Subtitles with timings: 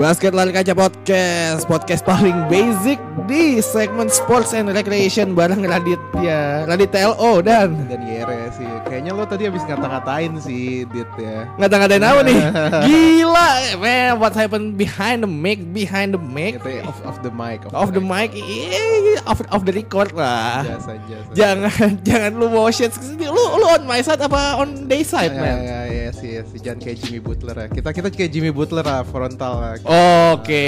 [0.00, 2.96] Basket Lari Kaca Podcast Podcast paling basic
[3.28, 9.28] di segmen Sports and Recreation Bareng Raditya Radit TLO dan dan Yere sih kayaknya lo
[9.28, 12.40] tadi habis ngata-ngatain sih Dit ya Ngata-ngatain apa nih?
[12.88, 17.32] Gila Man what happened behind the mic Behind the mic Gitu ya, off, off the
[17.32, 21.30] mic Off the mic iya, Off, off the record lah Jasa, jasa.
[21.36, 22.88] Jangan Jangan lu motion
[23.20, 25.56] Lu, lu on my side apa on day side Ya, man?
[25.60, 26.58] ya, ya, sih, ya, sih.
[26.60, 27.66] Jangan kayak Jimmy Butler ya.
[27.72, 29.74] Kita kita kayak Jimmy Butler lah, frontal lah.
[29.82, 30.64] Oke,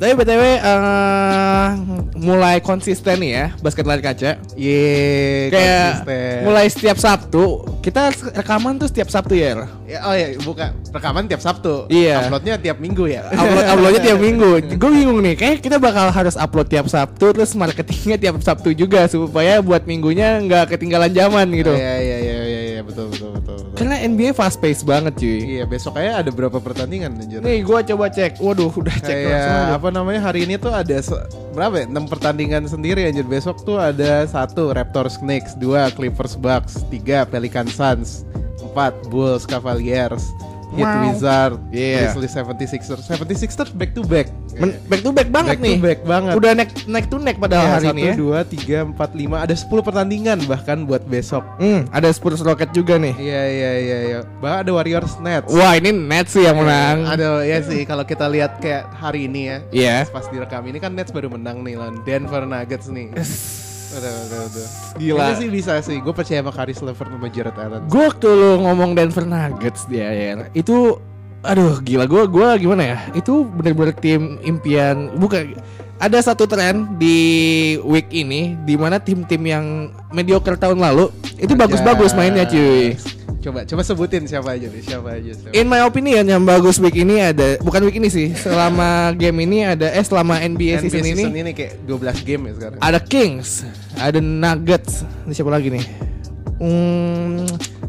[0.00, 1.68] tapi btw eh,
[2.16, 4.40] mulai konsisten nih ya basket lari kaca.
[4.56, 6.36] Ye, Kayak konsisten.
[6.42, 7.44] mulai setiap Sabtu
[7.84, 9.68] kita rekaman tuh setiap Sabtu ya.
[9.84, 11.84] Ya, oh ya, buka rekaman tiap Sabtu.
[11.92, 12.24] Iya.
[12.24, 13.28] Uploadnya tiap Minggu ya.
[13.28, 14.50] Upload uploadnya tiap minggu.
[14.80, 19.04] Gue bingung nih, kayak kita bakal harus upload tiap Sabtu terus marketingnya tiap Sabtu juga
[19.04, 21.72] supaya buat minggunya nggak ketinggalan zaman gitu.
[21.76, 23.12] Iya, iya, iya, iya, iya, betul.
[23.12, 23.23] betul.
[23.74, 25.58] Karena NBA fast pace banget cuy.
[25.58, 27.42] Iya, besok kayak ada berapa pertandingan anjir.
[27.42, 28.38] Nih gue coba cek.
[28.38, 29.74] Waduh, udah cek langsung kayak aja.
[29.74, 31.02] apa namanya hari ini tuh ada
[31.50, 31.86] berapa ya?
[31.90, 33.26] 6 pertandingan sendiri anjir.
[33.26, 38.22] Besok tuh ada satu Raptors Knicks, dua Clippers Bucks, tiga Pelican Suns,
[38.62, 40.30] empat Bulls Cavaliers,
[40.74, 41.02] Heat Wow.
[41.06, 42.10] Wizard, Yeah.
[42.10, 43.06] Grizzlies 76ers.
[43.06, 44.26] 76ers back to back.
[44.54, 45.74] Men- back to back banget Back nih.
[45.74, 46.32] to back banget.
[46.34, 48.14] Udah naik naik to nack padahal Iya, hari satu, ini ya.
[48.14, 49.36] dua, tiga, empat, lima.
[49.40, 51.42] Ada 10 pertandingan bahkan buat besok.
[51.56, 53.14] Hmm, ada Spurs Rocket juga nih.
[53.14, 54.18] Iya iya iya iya.
[54.38, 55.50] Bahkan ada Warriors Nets.
[55.50, 57.02] Wah, ini Nets sih yang menang.
[57.04, 59.56] Ada ya sih kalau kita lihat kayak hari ini ya.
[59.70, 59.96] Iya.
[60.06, 63.10] Pas direkam ini kan Nets baru menang nih lawan Denver Nuggets nih.
[63.94, 64.66] Udah, udah, udah.
[64.98, 65.22] Gila.
[65.22, 65.96] Ini sih bisa sih.
[66.02, 67.82] Gue percaya sama Karis Levert sama Jared Allen.
[67.86, 70.98] Gue waktu lu ngomong Denver Nuggets dia ya, itu
[71.44, 72.98] aduh gila gue gua gimana ya?
[73.12, 75.12] Itu bener-bener tim impian.
[75.20, 75.54] Bukan
[76.02, 77.16] ada satu tren di
[77.86, 82.98] week ini di mana tim-tim yang mediocre tahun lalu itu bagus-bagus mainnya cuy.
[83.44, 85.30] Coba coba sebutin siapa aja nih, siapa aja.
[85.30, 85.52] Siapa.
[85.52, 89.62] In my opinion yang bagus week ini ada bukan week ini sih, selama game ini
[89.62, 92.78] ada eh selama NBA, NBA season, ini ini kayak 12 game ya sekarang.
[92.80, 95.84] ada Kings, ada Nuggets, ini siapa lagi nih?
[96.54, 97.44] Hmm,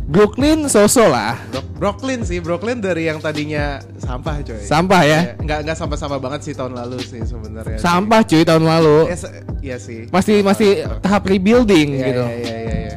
[0.06, 1.40] Brooklyn so-so lah.
[1.48, 4.60] Bro- Brooklyn sih, Brooklyn dari yang tadinya sampah coy.
[4.60, 5.20] Sampah ya.
[5.22, 7.78] Iya, Nggak nggak sampah-sampah banget sih tahun lalu sih sebenarnya.
[7.78, 8.98] Sampah cuy tahun lalu.
[9.06, 10.00] Ya, se- Iya sih.
[10.08, 12.24] Masih masih tahap rebuilding Iya, gitu.
[12.24, 12.94] Iya iya iya iya.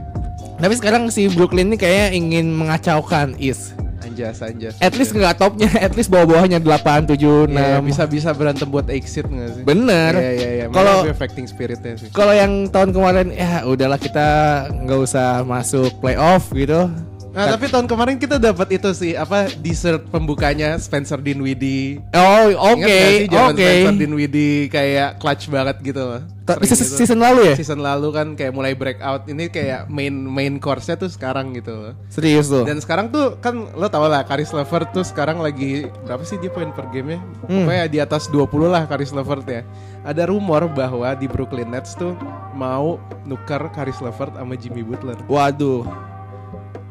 [0.59, 3.79] Tapi sekarang si Brooklyn ini kayak ingin mengacaukan East.
[3.99, 4.75] Anjas anjas.
[4.79, 7.55] At least nggak topnya, at least bawah-bawahnya 8 7 6.
[7.55, 9.63] Iya, bisa bisa berantem buat exit nggak sih?
[9.63, 10.13] Bener.
[10.19, 10.65] Iya iya iya.
[10.71, 12.09] Kalau- affecting spiritnya sih.
[12.11, 14.29] Kalau yang tahun kemarin ya udahlah kita
[14.73, 16.91] nggak usah masuk playoff gitu.
[17.29, 22.03] Nah, tapi tahun kemarin kita dapat itu sih apa dessert pembukanya Spencer Dinwiddie.
[22.11, 22.99] Oh, oke,
[23.31, 23.63] oke.
[23.63, 26.23] Spencer Dinwiddie kayak clutch banget gitu loh.
[26.49, 26.97] Tapi season, gitu.
[27.05, 27.55] season lalu ya?
[27.61, 31.93] Season lalu kan kayak mulai breakout ini kayak main main course-nya tuh sekarang gitu loh.
[32.09, 32.65] Serius tuh.
[32.65, 36.49] Dan sekarang tuh kan lo tau lah Karis Levert tuh sekarang lagi berapa sih dia
[36.49, 37.21] poin per game-nya?
[37.45, 37.69] Hmm.
[37.69, 39.61] Pokoknya di atas 20 lah Karis Levert ya.
[40.09, 42.17] Ada rumor bahwa di Brooklyn Nets tuh
[42.57, 42.97] mau
[43.29, 45.21] nuker Karis Levert sama Jimmy Butler.
[45.29, 45.85] Waduh.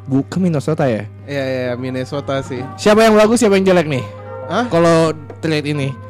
[0.08, 1.04] Bukan Minnesota ya?
[1.28, 2.64] Iya iya Minnesota sih.
[2.80, 4.06] Siapa yang bagus, siapa yang jelek nih?
[4.48, 4.70] Hah?
[4.72, 5.12] Kalau
[5.44, 6.07] trade ini.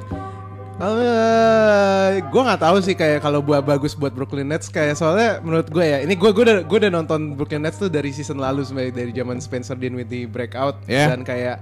[0.78, 5.74] Eh, gue nggak tahu sih kayak kalau buat bagus buat Brooklyn Nets kayak soalnya menurut
[5.74, 8.62] gue ya ini gue gue udah gue udah nonton Brooklyn Nets tuh dari season lalu
[8.62, 11.10] sebenarnya dari zaman Spencer Dinwiddie breakout Yeah.
[11.10, 11.58] dan kayak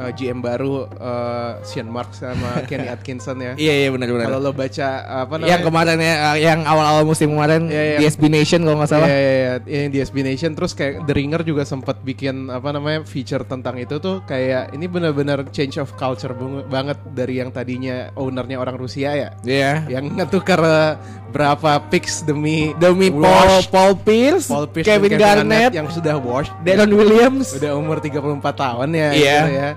[0.00, 3.52] eh, GM baru eh, Sean Marks sama Kenny Atkinson ya.
[3.54, 4.26] Iya iya benar benar.
[4.26, 5.50] Kalau lo baca apa namanya?
[5.50, 7.98] Yang kemarin ya, uh, yang awal-awal musim kemarin Iya, iya.
[7.98, 9.06] di SB Nation kalau nggak salah.
[9.06, 9.52] Iya, iya, iya.
[9.84, 13.76] Yang di SB Nation terus kayak The Ringer juga sempat bikin apa namanya feature tentang
[13.76, 16.32] itu tuh kayak ini benar-benar change of culture
[16.66, 19.28] banget dari yang tadinya ownernya orang Rusia ya.
[19.42, 19.84] Iya.
[19.86, 20.92] Yang ngetukar eh,
[21.30, 26.50] berapa picks demi Demi Paul, Paul Pierce, Paul Pierce Kevin, dan Garnett, yang sudah wash
[26.62, 27.54] Deron Williams.
[27.54, 28.18] udah umur 34
[28.54, 29.36] tahun ya Iya.
[29.36, 29.68] gitu ya.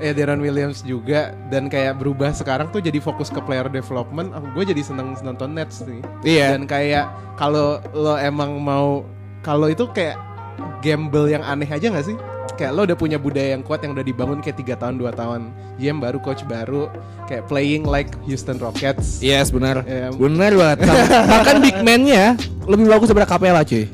[0.00, 4.32] Eh Deron Williams juga dan kayak berubah sekarang tuh jadi fokus ke player development.
[4.32, 6.00] Aku gue jadi seneng nonton Nets nih.
[6.24, 6.56] Iya.
[6.56, 9.04] Dan kayak kalau lo emang mau
[9.44, 10.16] kalau itu kayak
[10.80, 12.16] gamble yang aneh aja nggak sih?
[12.60, 15.48] Kayak lo udah punya budaya yang kuat yang udah dibangun kayak tiga tahun dua tahun.
[15.80, 16.92] GM baru, coach baru,
[17.24, 19.24] kayak playing like Houston Rockets.
[19.24, 19.80] Yes benar.
[19.88, 20.12] Iya.
[20.12, 20.78] Benar banget.
[21.40, 22.36] Bahkan big man-nya
[22.68, 23.88] lebih bagus daripada Capella cuy.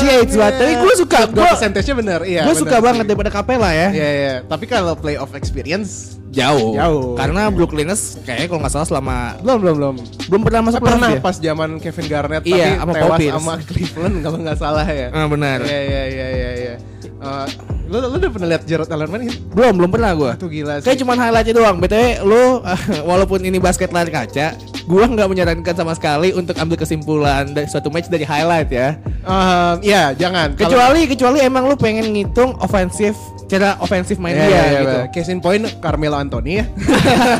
[0.00, 0.54] Shades banget.
[0.64, 1.18] Tapi gue suka.
[1.28, 2.48] Gue persentasenya bener, iya.
[2.48, 2.84] gue suka sih.
[2.88, 3.92] banget daripada Capella ya.
[3.92, 4.34] Iya iya.
[4.48, 6.76] Tapi kalau playoff experience Jauh.
[6.76, 7.16] Jauh.
[7.16, 9.94] Karena Brooklyn Nets kayaknya kalau nggak salah selama belum belum belum.
[10.28, 11.20] belum pernah masuk Pernah ya?
[11.24, 15.08] pas zaman Kevin Garnett Iya, tapi sama tewas sama Cleveland kalau nggak salah ya.
[15.12, 15.58] Ah, benar.
[15.64, 16.74] Iya iya iya iya iya.
[17.20, 19.32] Eh, lu lu udah pernah lihat Jared Allen main?
[19.52, 20.30] Belum, belum pernah gue.
[20.36, 20.86] Itu gila sih.
[20.86, 21.76] Kayak cuman highlightnya doang.
[21.80, 22.42] BTW lu
[23.10, 24.52] walaupun ini basket lari kaca,
[24.84, 29.00] gua nggak menyarankan sama sekali untuk ambil kesimpulan dari suatu match dari highlight ya.
[29.24, 30.52] Ehm, ya jangan.
[30.52, 33.16] Kecuali kecuali emang lu pengen ngitung ofensif
[33.48, 34.84] cara ofensif main Ya, dia ya, gitu.
[34.84, 35.04] betul.
[35.16, 36.64] Case in point Carmelo Anthony ya.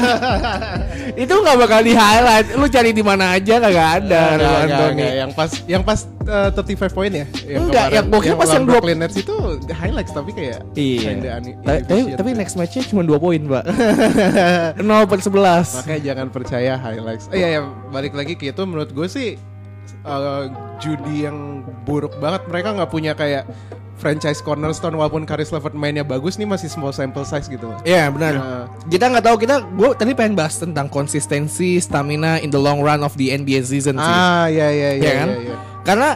[1.22, 2.56] Itu nggak bakal di highlight.
[2.56, 4.20] Lu cari di mana aja kagak ada.
[4.34, 4.88] Ronaldo enggak, nih.
[4.96, 5.12] enggak.
[5.14, 7.26] Yang pas yang pas uh, 35 poin ya.
[7.44, 9.36] Enggak, yang gua kira pas yang Brooklyn Nets itu
[9.68, 11.00] highlights tapi kayak Iya.
[11.02, 12.16] kinda ani- Ta- Tapi, inefficient.
[12.16, 13.64] tapi next matchnya cuma 2 poin, Mbak.
[14.78, 15.74] 0 per 11.
[15.76, 17.26] makanya jangan percaya highlights.
[17.30, 19.34] Iya, ya, balik lagi ke itu menurut gue sih
[20.02, 20.46] uh,
[20.78, 22.46] judi yang buruk banget.
[22.46, 23.44] Mereka nggak punya kayak
[23.98, 27.66] franchise cornerstone walaupun Karis Levert mainnya bagus nih masih small sample size gitu.
[27.82, 28.32] Iya benar.
[28.32, 28.64] Nah.
[28.86, 29.54] Kita nggak tahu kita.
[29.68, 33.98] Gue tadi pengen bahas tentang konsistensi stamina in the long run of the NBA season
[33.98, 34.14] sih.
[34.14, 35.28] Ah, iya iya iya Iya kan?
[35.28, 35.56] iya, iya.
[35.82, 36.08] Karena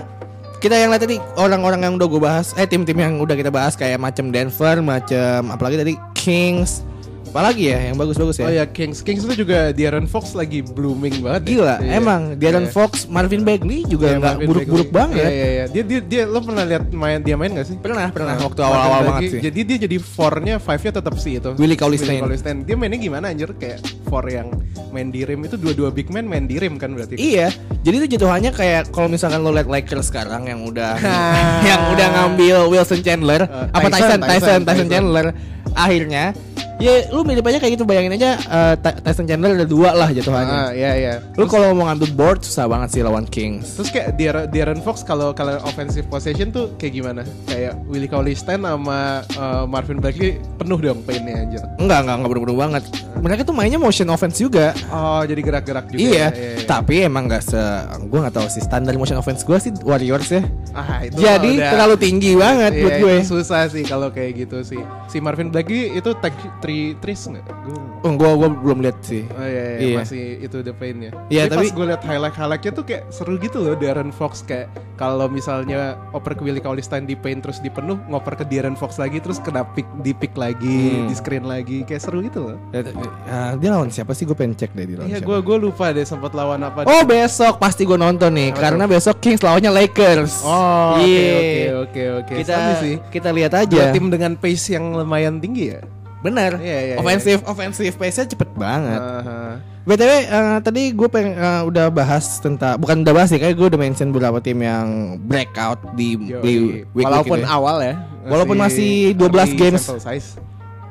[0.62, 3.74] kita yang lihat tadi orang-orang yang udah gue bahas, eh tim-tim yang udah kita bahas
[3.74, 6.86] kayak macam Denver, macam apalagi tadi Kings,
[7.32, 8.44] apalagi ya yang bagus-bagus ya.
[8.44, 11.42] Oh ya Kings Kings itu juga De'Aaron Fox lagi blooming banget.
[11.42, 11.48] ya.
[11.48, 11.90] Gila, Iya.
[11.96, 12.74] emang De'Aaron Iya.
[12.76, 15.00] Fox, Marvin Bagley juga Iya, nggak Marvin buruk-buruk Bagley.
[15.16, 15.24] banget.
[15.24, 15.64] Iya, iya, iya.
[15.66, 17.76] Dia dia dia lo pernah lihat main dia main gak sih?
[17.76, 19.40] Pernah, pernah Nah, waktu awal-awal banget sih.
[19.40, 21.50] Jadi dia jadi four-nya, five-nya tetap sih itu.
[21.56, 22.20] Willie Cauley-Stein.
[22.20, 22.56] Cauley-Stein.
[22.62, 24.52] Dia mainnya gimana anjir kayak four yang
[24.92, 27.16] main di rim itu dua-dua big man main di rim kan berarti.
[27.16, 27.48] Iya,
[27.80, 31.00] jadi itu jatuhannya kayak kalau misalkan lo liat Lakers sekarang yang udah
[31.68, 34.88] yang udah ngambil Wilson Chandler, Uh, apa Tyson, Tyson, Tyson, Tyson, Tyson, Tyson.
[34.88, 35.26] Chandler,
[35.74, 36.32] akhirnya
[36.76, 40.10] ya lu mirip aja kayak gitu bayangin aja uh, Ty- Tyson Chandler ada dua lah
[40.10, 40.50] jatuhannya.
[40.50, 41.14] Ah, iya iya.
[41.38, 43.78] Lu kalau mau ngambil board susah banget sih lawan Kings.
[43.78, 44.18] Terus kayak
[44.50, 47.22] De'Aaron Fox kalau kalau offensive possession tuh kayak gimana?
[47.46, 51.62] Kayak Willie Cauley-Stein sama uh, Marvin Bagley penuh dong painnya anjir.
[51.78, 52.82] Enggak, enggak, enggak bener-bener banget.
[53.22, 54.74] Mereka tuh mainnya motion offense juga.
[54.90, 56.02] Oh, jadi gerak-gerak juga.
[56.02, 56.66] iya, ya, iya, iya.
[56.66, 57.62] tapi emang gak se,
[58.02, 60.42] gue nggak tahu sih standar motion offense gue sih Warriors ya.
[60.74, 63.16] Ah, itu Jadi udah- terlalu tinggi banget Iya, buat gue.
[63.22, 64.82] susah sih kalau kayak gitu sih.
[65.06, 67.44] Si Marvin Bagley itu tag three threes nggak?
[67.44, 69.22] Gua- Oh, gue gue belum lihat sih.
[69.30, 69.96] Oh iya, iya, Iya.
[69.96, 71.14] masih itu the pain ya.
[71.28, 74.42] Iya, tapi, tapi- pas gue liat highlight highlightnya tuh kayak seru gitu loh Darren Fox
[74.42, 74.66] kayak
[74.96, 79.18] kalau misalnya oper ke Willie Cauley-Stein di paint terus dipenuh ngoper ke Darren Fox lagi
[79.18, 81.06] terus kena pick di pick lagi Hmm.
[81.06, 82.58] di screen lagi kayak seru gitu loh.
[82.70, 82.82] Ya,
[83.24, 84.24] ah, dia lawan siapa sih?
[84.24, 86.82] Gue pengen cek deh di lawan Iya gue gue lupa deh sempat lawan apa.
[86.82, 90.42] Oh besok pasti gue nonton nih karena besok Kings lawannya Lakers.
[90.42, 91.38] Oh, oke Iya.
[91.38, 92.34] oke oke oke.
[92.36, 92.94] Kita sih.
[93.10, 93.92] kita lihat Dua aja.
[93.92, 95.80] tim dengan pace yang lumayan tinggi ya.
[96.22, 96.54] Bener.
[96.54, 99.00] Iya, iya, Offensive offensive pace-nya cepet banget.
[99.02, 99.58] Aha.
[99.82, 103.66] btw eh, tadi gue pengen eh, udah bahas tentang bukan udah bahas sih kayak gue
[103.66, 106.38] udah mention beberapa tim yang breakout di, Yoi.
[106.38, 106.54] di
[106.94, 107.50] week Walaupun ini.
[107.50, 107.94] awal ya.
[108.22, 109.82] Walaupun masih 12 early games.
[109.98, 110.38] size.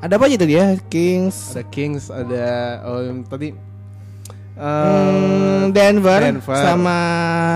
[0.03, 0.75] Ada apa aja tadi ya?
[0.91, 2.45] Kings, Ada Kings, ada
[2.83, 2.99] oh,
[3.31, 3.55] tadi
[4.55, 6.57] Hmm, Denver, Denver.
[6.59, 6.97] sama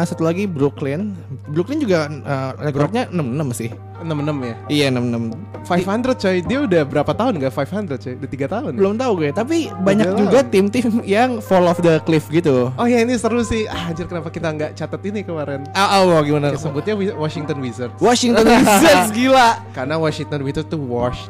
[0.08, 1.12] satu lagi Brooklyn.
[1.52, 3.70] Brooklyn juga uh, rekornya 66 sih.
[4.02, 4.56] 66 ya.
[4.70, 5.66] Iya 66.
[5.66, 8.14] 500 coy, dia udah berapa tahun gak 500 coy?
[8.22, 8.72] Udah 3 tahun.
[8.76, 8.80] ya?
[8.80, 12.70] Belum tahu gue, tapi banyak juga tim-tim yang fall off the cliff gitu.
[12.76, 13.66] Oh ya ini seru sih.
[13.66, 15.66] Ah, anjir kenapa kita nggak catat ini kemarin?
[15.74, 16.54] Ah, oh, gimana?
[16.54, 17.98] Kita sebutnya Washington Wizards.
[17.98, 19.50] Washington Wizards gila.
[19.74, 21.28] Karena Washington Wizards tuh wash.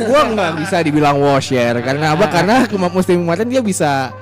[0.00, 2.26] Gua nggak bisa dibilang wash ya, karena apa?
[2.36, 4.12] Karena musim kemarin dia bisa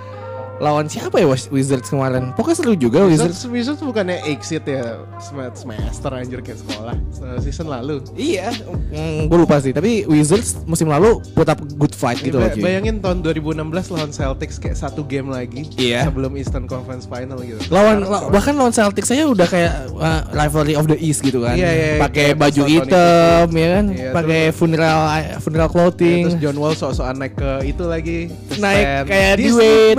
[0.57, 2.31] lawan siapa ya Wizards kemarin?
[2.33, 3.43] Pokoknya seru juga Wizards.
[3.43, 7.99] Wizards, Wizards bukannya exit ya sem- semester anjir kayak sekolah Se- season lalu.
[8.13, 8.55] Iya,
[8.89, 9.71] mm, gue lupa sih.
[9.71, 12.57] Tapi Wizards musim lalu put up good fight gitu Ba- loh.
[12.57, 16.07] bayangin tahun 2016 lawan Celtics kayak satu game lagi Iya.
[16.07, 17.59] sebelum Eastern Conference Final gitu.
[17.69, 21.55] lawan la- bahkan lawan Celtics saya udah kayak uh, rivalry of the East gitu kan.
[21.55, 22.01] Iya, iya, iya.
[22.01, 24.99] Pakai baju hitam ya kan, Iya, pakai funeral
[25.41, 26.23] funeral Ya, clothing.
[26.31, 28.19] terus John Wall sok-sokan naik ke itu lagi
[28.55, 29.07] Naik stand.
[29.07, 29.95] kayak duit.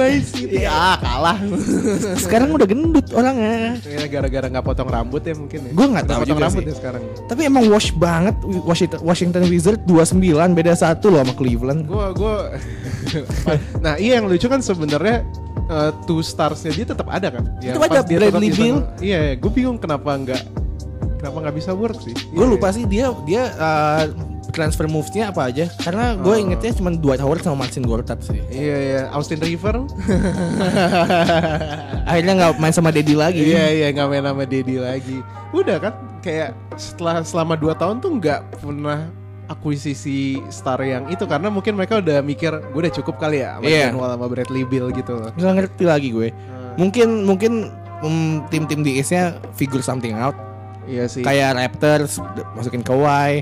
[0.48, 0.70] Iya.
[0.70, 1.38] Ah kalah
[2.24, 3.78] Sekarang udah gendut orangnya.
[3.82, 6.70] Ya, gara-gara nggak potong rambut ya mungkin ya Gua nggak tahu potong rambut sih.
[6.70, 10.22] ya sekarang Tapi emang wash banget Washington, Washington Wizards 29
[10.52, 11.86] beda satu loh sama Cleveland.
[11.86, 12.54] Gua gua
[13.86, 15.22] Nah iya yang lucu kan sebenarnya
[15.66, 18.78] eh, two starsnya dia tetap ada kan Yang Tetap ada, Bradley Beal.
[19.00, 20.42] Iya gue bingung kenapa nggak
[21.16, 24.06] Kenapa nggak bisa work sih Gue Iya, lupa sih dia dia uh,
[24.56, 25.68] transfer moves-nya apa aja.
[25.78, 26.40] Karena gue Oh.
[26.40, 28.40] ingetnya cuma Dwight Howard sama Marcin Gortat sih.
[28.48, 29.84] Iya iya Austin River
[32.06, 33.42] Akhirnya nggak main sama Dedi lagi.
[33.44, 35.18] Iya iya nggak main sama Dedi lagi.
[35.52, 39.00] Udah kan kayak setelah selama 2 tahun tuh nggak pernah
[39.46, 43.64] akuisisi star yang itu karena mungkin mereka udah mikir gue udah cukup kali ya sama
[43.66, 43.84] Iya.
[43.90, 45.30] John Wall sama Bradley Beal gitu loh.
[45.34, 46.28] Nggak ngerti lagi gue.
[46.76, 47.52] Mungkin mungkin
[48.02, 50.34] mm, tim-tim di East-nya figure something out.
[50.86, 51.22] Iya sih.
[51.22, 52.18] Kayak Raptors
[52.54, 53.42] masukin Kawhi.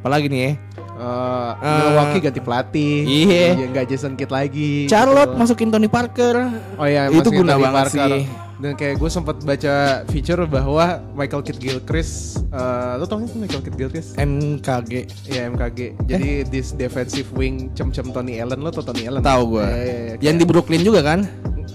[0.00, 0.52] Apalagi nih ya.
[1.00, 2.96] Eh, Eh, Milwaukee ganti pelatih.
[3.04, 3.46] iya.
[3.54, 4.84] Iya, nggak Jason Kidd lagi.
[4.86, 5.38] Charlotte gitu.
[5.38, 6.36] masukin Tony Parker.
[6.76, 8.08] Oh iya, Itu guna Tony banget Parker.
[8.10, 8.22] sih.
[8.56, 9.74] Dan kayak gue sempat baca
[10.06, 14.10] feature bahwa Michael Kidd Gilchrist, eh lo tau gak sih Michael Kidd Gilchrist?
[14.14, 14.92] MKG.
[15.26, 15.78] Iya MKG.
[16.02, 19.20] Jadi this defensive wing cem-cem Tony Allen lo tau Tony Allen?
[19.20, 19.64] Tahu gue.
[19.64, 20.14] Iya, iya, iya.
[20.22, 21.24] Yang di Brooklyn juga kan?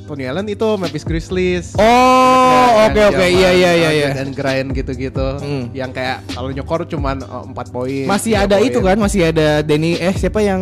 [0.06, 1.74] Tony Allen itu Memphis Grizzlies.
[1.76, 4.10] Oh, oke oke zaman iya iya iya iya.
[4.14, 5.28] Dan grind gitu-gitu.
[5.42, 5.74] Hmm.
[5.74, 8.06] Yang kayak kalau nyokor cuman oh, 4 poin.
[8.06, 8.70] Masih ada poin.
[8.70, 10.62] itu kan, masih ada Denny eh siapa yang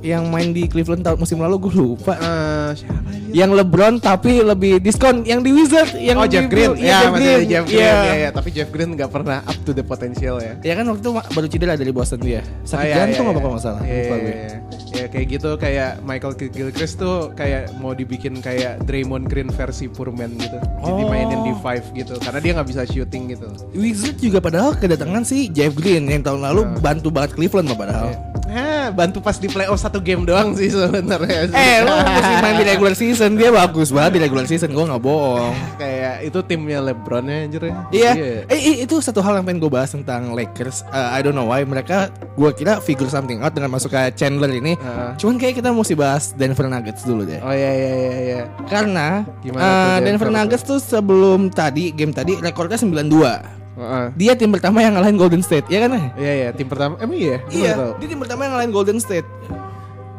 [0.00, 2.14] yang main di Cleveland tahun musim lalu gue lupa.
[2.14, 3.10] Eh, siapa?
[3.30, 7.12] Yang LeBron tapi lebih diskon yang di Wizard yang oh Jeff Green, Iya, ya Jeff
[7.12, 7.40] Green.
[7.44, 7.94] Jeff Green, Iya.
[8.02, 8.30] ya, ya.
[8.32, 10.56] Tapi Jeff Green nggak pernah up to the potential ya.
[10.60, 12.40] Ya kan waktu itu baru cedera dari Boston dia.
[12.62, 13.40] Sakit Ah, iya, jantung iya, apa iya.
[13.40, 13.82] kalau nggak salah.
[13.82, 14.32] Iya, Lupa iya, gue.
[14.32, 14.58] iya.
[14.90, 20.34] Ya kayak gitu kayak Michael Gilchrist tuh kayak mau dibikin kayak Draymond Green versi Purman
[20.34, 20.58] gitu.
[20.58, 21.08] Jadi Oh.
[21.08, 23.46] mainin di five gitu karena dia nggak bisa shooting gitu.
[23.70, 26.80] Wizard juga padahal kedatangan si Jeff Green yang tahun lalu Ah.
[26.80, 28.10] bantu banget Cleveland mah padahal.
[28.50, 31.46] Eh, bantu pas di playoff satu game doang sih sebenarnya.
[31.48, 34.98] Eh, lu mesti main di regular season dia bagus banget di regular season gue nggak
[34.98, 35.54] bohong.
[35.76, 37.74] kayak itu timnya LeBron ya anjir ya.
[37.88, 38.10] Iya,
[38.44, 40.82] eh i- itu satu hal yang pengen gue bahas tentang Lakers.
[40.84, 44.50] Uh, I don't know why mereka gue kira figure something out dengan masuk ke Chandler
[44.50, 44.74] ini.
[44.74, 45.10] Heeh.
[45.16, 47.38] Cuman kayak kita mesti bahas Denver Nuggets dulu deh.
[47.38, 48.40] Oh iya iya iya iya.
[48.66, 53.59] Karena Gimana uh, tuh Denver Denver Nuggets tuh sebelum tadi game tadi rekornya 92.
[53.78, 54.06] Heeh.
[54.18, 55.94] Dia tim pertama yang ngalahin Golden State, ya kan?
[56.18, 57.36] Iya iya tim pertama emang iya.
[57.50, 59.26] Iya, dia tim pertama yang ngalahin Golden State.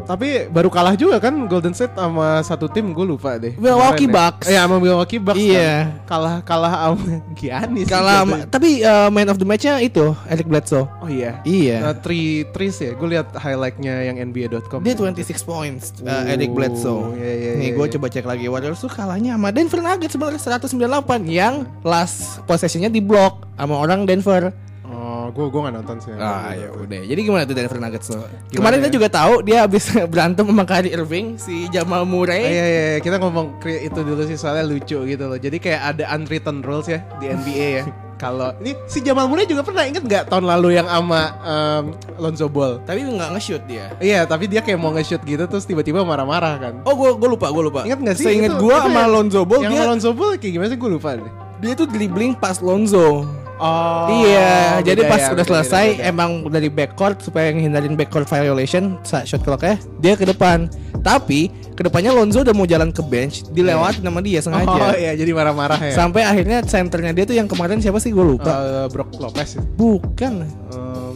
[0.03, 3.53] Tapi baru kalah juga kan Golden State sama satu tim gue lupa deh.
[3.55, 4.07] Milwaukee.
[4.07, 4.47] Bucks.
[4.47, 5.39] Iya sama Milwaukee Bucks.
[5.39, 5.71] Iya.
[6.03, 6.07] kan.
[6.07, 7.05] Kalah kalah sama
[7.39, 7.87] Giannis.
[7.87, 8.31] Kalah, gitu.
[8.35, 10.85] sama- tapi uh, man of the match-nya itu Eric Bledsoe.
[10.99, 11.39] Oh iya.
[11.43, 11.77] Iya.
[11.81, 12.91] Nah, three threes ya.
[12.93, 14.83] Gue lihat highlightnya yang NBA.com.
[14.83, 17.15] Dia 26 points uh, Eric Bledsoe.
[17.15, 17.93] iya, iya, Nih iya, gue iya.
[17.97, 22.99] coba cek lagi Warriors tuh kalahnya sama Denver Nuggets sebenarnya 198 yang last possessionnya di
[22.99, 24.51] block sama orang Denver.
[24.91, 26.11] Oh, gue gue nggak nonton sih.
[26.13, 27.01] Ah ya udah.
[27.01, 28.19] Jadi gimana tuh Denver Nuggets tuh?
[28.51, 28.81] Kemarin ya?
[28.83, 32.43] kita juga tahu dia habis berantem sama Kyrie Irving si Jamal Ah, Murray.
[32.43, 32.99] iya, iya, iya.
[32.99, 35.35] kita ngomong itu dulu sih soalnya lucu gitu loh.
[35.35, 37.85] Jadi kayak ada unwritten rules ya di NBA ya.
[38.21, 41.83] Kalau ini si Jamal Murray juga pernah inget nggak tahun lalu yang sama em,
[42.17, 42.77] Lonzo Ball?
[42.79, 43.89] Tapi nggak nge-shoot dia.
[43.97, 46.73] Iya, tapi dia kayak mau nge-shoot gitu terus tiba-tiba marah-marah kan.
[46.83, 47.81] Oh gue gue lupa gue lupa.
[47.81, 48.25] Ingat nggak sih?
[48.27, 50.77] Seingat Itu- gue sama yang- Lonzo Ball yang dia sama Lonzo Ball kayak gimana sih
[50.77, 51.33] gue lupa deh.
[51.61, 53.25] dia tuh dribbling pas Lonzo.
[53.61, 54.09] Oh.
[54.19, 56.09] iya, jadi pas ya, udah beda, selesai beda, beda.
[56.09, 60.65] emang dari backcourt supaya ngehindarin backcourt violation saat shot clocknya dia ke depan.
[60.99, 64.93] Tapi ke depannya Lonzo udah mau jalan ke bench, dilewatin sama dia Oh sengaja.
[64.93, 65.93] iya, jadi marah-marah ya.
[65.93, 68.49] Sampai akhirnya centernya dia tuh yang kemarin siapa sih gue lupa.
[68.49, 69.53] Eh, Brook Lopez.
[69.53, 69.61] ya?
[69.71, 71.13] Bukan, Em,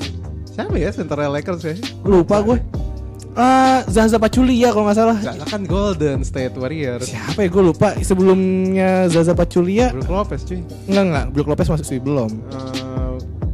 [0.47, 1.73] siapa ya center Lakers ya?
[2.01, 2.57] lupa gue.
[3.35, 5.17] Ah, Zaza Pachulia kalau nggak salah.
[5.19, 7.11] Zaza kan Golden State Warriors.
[7.11, 7.91] Siapa ya gue lupa.
[7.99, 10.63] Sebelumnya Zaza Pachulia Brook Lopez cuy.
[10.87, 12.31] enggak enggak, Brook Lopez masih belum.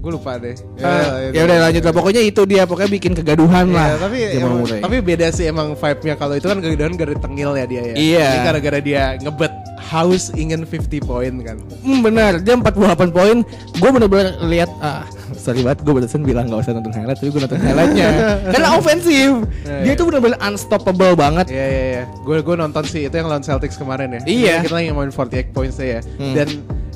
[0.01, 0.57] Gue lupa deh.
[0.81, 3.87] Ah, ya udah lanjut lah pokoknya itu dia pokoknya bikin kegaduhan Iya, lah.
[4.01, 7.81] tapi emang- tapi beda sih emang vibe-nya kalau itu kan kegedean gara tengil ya dia
[7.85, 7.93] ya.
[7.93, 8.27] Iya.
[8.27, 9.53] Ini gara-gara dia ngebet
[9.83, 11.61] haus ingin 50 poin kan.
[11.85, 13.45] Hmm, benar, dia 48 poin.
[13.77, 15.05] Gue bener-bener lihat ah,
[15.37, 18.09] sorry banget gue barusan bilang nggak usah nonton highlight, tapi gue nonton highlightnya.
[18.57, 19.31] Karena ofensif.
[19.61, 19.93] Iya, Dia iya.
[19.93, 21.45] tuh bener-bener unstoppable banget.
[21.45, 22.03] Iya iya iya.
[22.25, 24.21] Gue gue nonton sih itu yang lawan Celtics kemarin ya.
[24.25, 24.55] Iya.
[24.65, 26.01] Kita lagi ngomongin 48 points ya.
[26.17, 26.33] Hmm.
[26.33, 26.49] Dan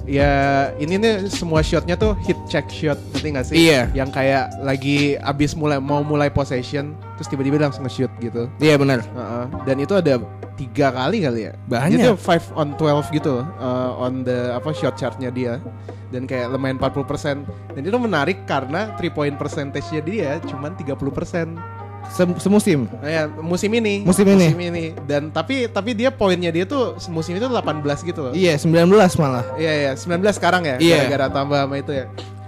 [0.05, 0.31] ya
[0.77, 3.55] ini nih semua shotnya tuh hit check shot ngerti gak sih?
[3.57, 3.81] Iya.
[3.93, 8.47] Yang kayak lagi abis mulai mau mulai possession terus tiba-tiba langsung nge-shoot gitu.
[8.61, 9.01] Iya benar.
[9.01, 9.45] Heeh.
[9.65, 10.21] Dan itu ada
[10.55, 11.53] tiga kali kali ya.
[11.67, 11.99] Banyak.
[11.99, 15.57] Itu 5 on 12 gitu uh, on the apa shot chartnya dia.
[16.13, 17.75] Dan kayak lumayan 40%.
[17.75, 21.84] Dan itu menarik karena 3 point percentage-nya dia cuman 30%.
[22.11, 22.87] Sem- semusim.
[23.01, 24.03] Ya, musim ini.
[24.03, 24.47] Musim ini.
[24.51, 24.85] Musim ini.
[25.03, 28.33] Dan tapi tapi dia poinnya dia tuh musim itu 18 gitu loh.
[28.33, 29.43] Iya, 19 malah.
[29.55, 30.75] Iya iya, 19 sekarang ya.
[30.77, 31.07] Iya.
[31.07, 32.05] Gara-gara tambah sama itu ya.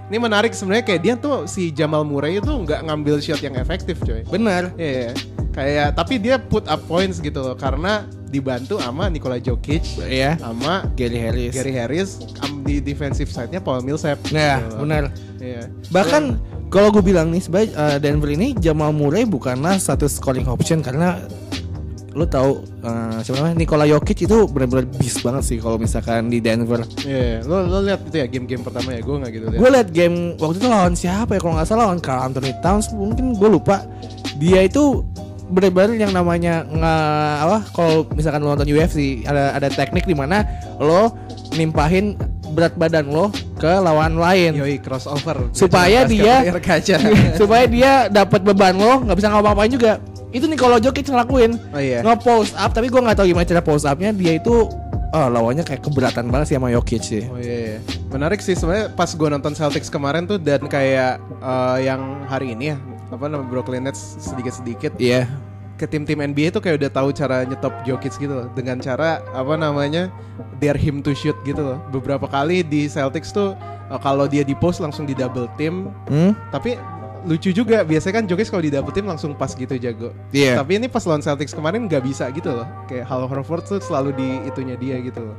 [0.08, 4.00] Ini menarik sebenarnya kayak dia tuh si Jamal Murray itu nggak ngambil shot yang efektif
[4.00, 4.24] coy.
[4.24, 4.72] Benar.
[4.76, 5.12] Iya, iya.
[5.48, 10.38] kayak tapi dia put up points gitu loh karena dibantu sama Nikola Jokic Iya.
[10.38, 11.50] sama Gary Harris.
[11.50, 12.22] Gary Harris
[12.62, 14.22] di defensive side-nya Paul Millsap.
[14.30, 14.76] Nah, Gitu.
[14.78, 15.04] benar.
[15.42, 15.66] Iya.
[15.90, 16.22] Bahkan
[16.68, 21.20] kalau gue bilang nih sebagai uh, Denver ini Jamal Murray bukanlah satu scoring option karena
[22.18, 26.42] lu tahu uh, siapa namanya Nikola Jokic itu benar-benar beast banget sih kalau misalkan di
[26.42, 26.82] Denver.
[27.06, 29.60] Iya, lo lo lihat itu ya game-game pertama ya, gue nggak gitu lihat.
[29.60, 32.90] Gue liat game waktu itu lawan siapa ya kalau nggak salah lawan Carl Anthony Towns
[32.90, 33.86] mungkin gue lupa.
[34.42, 35.06] Dia itu
[35.48, 40.44] benar-benar yang namanya nggak apa kalau misalkan lo nonton UFC ada ada teknik di mana
[40.76, 41.14] lo
[41.56, 42.20] nimpahin
[42.52, 44.54] berat badan lo ke lawan lain.
[44.54, 45.50] Yoi crossover.
[45.52, 46.46] Supaya dia-
[47.40, 49.92] supaya dia dapat beban lo nggak bisa ngapa-ngapain juga.
[50.30, 51.58] Itu nih kalau Jokic ngelakuin.
[51.74, 52.00] Oh iya.
[52.04, 54.14] nge-post up tapi gue nggak tahu gimana cara post upnya.
[54.14, 54.70] Dia itu
[55.08, 57.22] oh, lawannya kayak keberatan banget sih sama Jokic sih.
[57.26, 57.78] Oh iya, iya.
[58.14, 62.72] Menarik sih sebenarnya pas gue nonton Celtics kemarin tuh dan kayak eh, yang hari ini
[62.72, 64.94] ya apa nama Brooklyn Nets sedikit-sedikit.
[65.00, 65.26] Iya
[65.78, 69.54] ke tim-tim NBA tuh kayak udah tahu cara nyetop Jokic gitu loh dengan cara apa
[69.54, 70.10] namanya
[70.58, 71.78] dare him to shoot gitu loh.
[71.94, 73.54] Beberapa kali di Celtics tuh
[73.88, 76.34] eh, kalau dia di post langsung di double team hmm?
[76.50, 76.74] tapi
[77.26, 80.14] lucu juga biasanya kan Jokic kalau didapetin langsung pas gitu jago.
[80.30, 80.58] Iya.
[80.60, 82.66] Tapi ini pas lawan Celtics kemarin nggak bisa gitu loh.
[82.86, 85.36] Kayak Hal Horford tuh selalu di itunya dia gitu loh.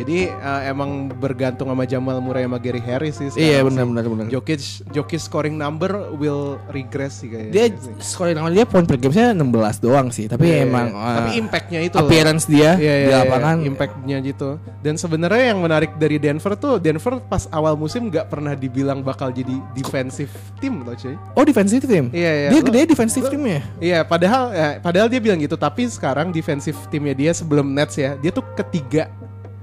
[0.00, 3.28] Jadi eh, emang bergantung sama Jamal Murray sama Gary Harris sih.
[3.32, 4.24] Iya benar benar benar.
[4.26, 7.52] Jokic Jokic scoring number will regress sih kayaknya.
[7.52, 7.92] Dia sih.
[8.00, 9.44] scoring nama dia point per game-nya 16
[9.78, 10.98] doang sih, tapi Iya, emang iya.
[10.98, 12.00] uh, tapi impactnya itu loh.
[12.02, 14.50] appearance dia Iya, di iya, lapangan iya, impactnya gitu.
[14.80, 19.28] Dan sebenarnya yang menarik dari Denver tuh Denver pas awal musim nggak pernah dibilang bakal
[19.30, 21.14] jadi defensive team loh cuy.
[21.34, 22.08] Oh defensive team.
[22.10, 22.48] Iya, iya.
[22.48, 23.60] Dia Lo- gede defensive lo- timnya.
[23.76, 28.16] Iya, padahal ya, padahal dia bilang gitu, tapi sekarang defensive timnya dia sebelum Nets ya,
[28.16, 29.10] dia tuh ketiga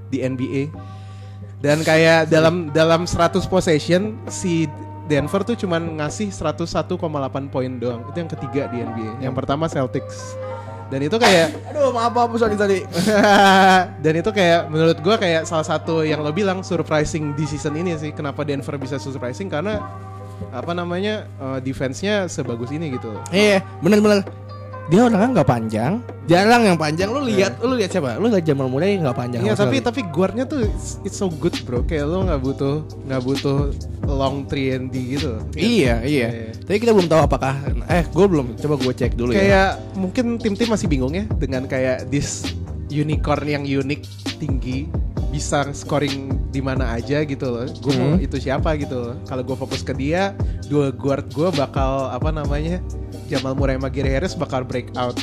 [0.08, 0.72] di NBA.
[1.58, 4.70] Dan kayak dalam dalam 100 possession si
[5.08, 7.00] Denver tuh cuman ngasih 101,8
[7.48, 8.04] poin doang.
[8.12, 9.24] Itu yang ketiga di NBA.
[9.24, 10.36] Yang pertama Celtics.
[10.88, 12.80] Dan itu kayak Aduh maaf apa sorry tadi.
[14.04, 17.96] dan itu kayak menurut gua kayak salah satu yang lo bilang surprising di season ini
[17.96, 18.12] sih.
[18.12, 19.84] Kenapa Denver bisa surprising karena
[20.48, 23.12] apa namanya eh, defense-nya sebagus ini gitu.
[23.28, 24.47] Iya benar-benar.
[24.88, 25.92] Dia orangnya nggak panjang,
[26.24, 27.12] jarang yang panjang.
[27.12, 28.16] Lu lihat, lu lihat siapa?
[28.16, 29.44] Lu lihat Jamal Murray nggak panjang.
[29.44, 29.88] Iya sama tapi sekali.
[29.88, 33.58] tapi guardnya tuh it's, it's so good bro kayak lo nggak butuh nggak butuh
[34.08, 35.36] long 3 and D gitu.
[35.52, 36.28] Iya, iya.
[36.32, 36.50] Iya.
[36.64, 37.52] Tapi kita belum tahu apakah
[37.84, 39.40] eh gue belum coba gue cek dulu ya.
[39.44, 42.48] Kayak mungkin tim-tim masih bingung ya dengan kayak this
[42.88, 44.00] unicorn yang unik
[44.40, 44.88] tinggi
[45.28, 47.68] bisa scoring di mana aja gitu loh.
[47.84, 48.24] Gue mau Hmm.
[48.24, 49.14] itu siapa gitu loh.
[49.28, 50.32] Kalau gue fokus ke dia,
[50.72, 52.80] dua guard gue bakal apa namanya
[53.28, 55.14] Jamal Murray sama Gary Harris bakal break out.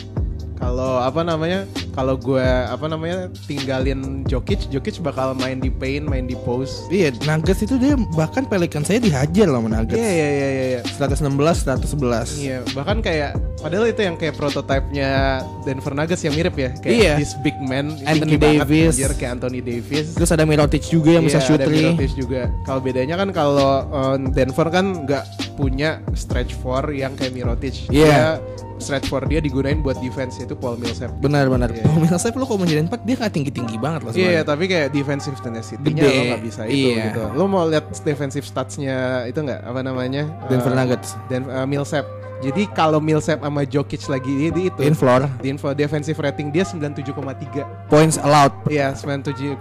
[0.61, 1.65] Kalau apa namanya?
[1.95, 6.91] Kalau gue apa namanya tinggalin Jokic, Jokic bakal main di paint, main di post.
[6.91, 9.95] Iya, Nuggets itu dia bahkan Pelikan saya dihajar loh Nuggets.
[9.95, 10.65] Iya iya iya iya.
[10.75, 10.81] iya.
[10.83, 11.31] 116
[11.63, 12.43] 111.
[12.43, 17.13] Iya, bahkan kayak padahal itu yang kayak prototipenya Denver Nuggets yang mirip ya, kayak Iya.
[17.15, 18.99] this big man, Anthony Davis.
[18.99, 20.13] anjir, kayak Anthony Davis.
[20.13, 21.95] Terus ada Mirotic juga yang bisa Iya, shoot ada three.
[21.95, 22.41] Mirotic juga.
[22.67, 25.23] Kalau bedanya kan kalau eh, Denver kan nggak
[25.55, 27.73] punya stretch four yang kayak Mirotic.
[27.87, 28.03] Iya.
[28.05, 28.27] Dia
[28.75, 31.07] stretch four dia digunain buat defense itu Paul Millsap.
[31.23, 31.71] Benar benar.
[31.71, 31.84] Iya.
[31.85, 34.11] Paul Millsap lo kalau menjadi empat dia nggak tinggi tinggi banget loh.
[34.11, 37.05] Iya, tapi kayak defensive tenacity-nya lo nggak bisa itu Iya.
[37.09, 37.21] gitu.
[37.31, 40.25] Lo mau lihat defensive stats-nya itu nggak apa namanya?
[40.45, 41.09] Denver Eh, Nuggets.
[41.27, 42.05] Dan eh, Millsap.
[42.35, 46.51] Jadi kalau Millsap sama Jokic lagi di, di itu In floor di info defensive rating
[46.51, 48.51] dia 97,3 points allowed.
[48.67, 49.55] Iya 97,3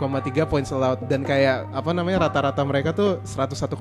[0.44, 3.78] points allowed Dan kayak apa namanya rata-rata mereka tuh 101,8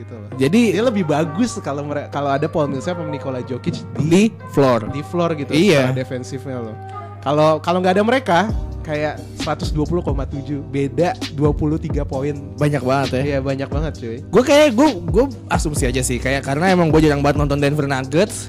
[0.00, 4.02] gitu loh Jadi Dia lebih bagus kalau kalau ada Paul Millsap sama Nikola Jokic di,
[4.02, 4.88] di floor.
[4.88, 5.92] di floor gitu Iya.
[5.92, 6.76] defensifnya loh
[7.24, 8.38] Kalau kalau nggak ada mereka
[8.84, 13.22] kayak 120,7 beda 23 poin Banyak banget ya.
[13.24, 17.00] Iya banyak banget cuy Gue kayak gue gue asumsi aja sih kayak karena emang gue
[17.00, 18.44] jarang banget nonton Denver Nuggets.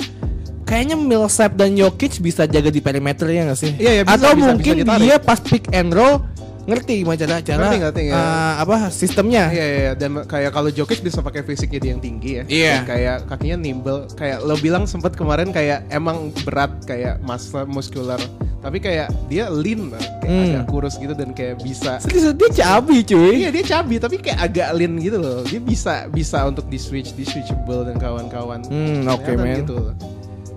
[0.66, 3.72] Kayaknya Millsap dan Jokic bisa jaga di perimeter ya nggak sih?
[3.78, 5.04] Iya, iya, bisa, Atau bisa, mungkin bisa ditarik.
[5.06, 6.26] dia pas pick and roll
[6.66, 8.14] ngerti gimana cara cara Ngerti, ngerti, ya.
[8.14, 9.44] eh, apa sistemnya?
[9.48, 9.92] Iya, iya, iya.
[9.94, 12.44] dan kayak kalau Jokic bisa pakai fisiknya dia yang tinggi ya.
[12.46, 12.74] Iya.
[12.76, 14.00] Dan kayak kakinya nimble.
[14.12, 18.18] Kayak lo bilang sempat kemarin kayak emang berat kayak masa muscular.
[18.60, 20.42] Tapi kayak dia lean kayak Hmm.
[20.50, 22.02] agak kurus gitu dan kayak bisa.
[22.02, 23.46] Serius, dia cabi cuy.
[23.46, 25.46] Iya dia cabi tapi kayak agak lean gitu loh.
[25.46, 28.66] Dia bisa bisa untuk di switch, di switchable dan kawan-kawan.
[28.66, 29.58] Hmm, oke, Kelihatan men.
[29.62, 29.94] Gitu loh.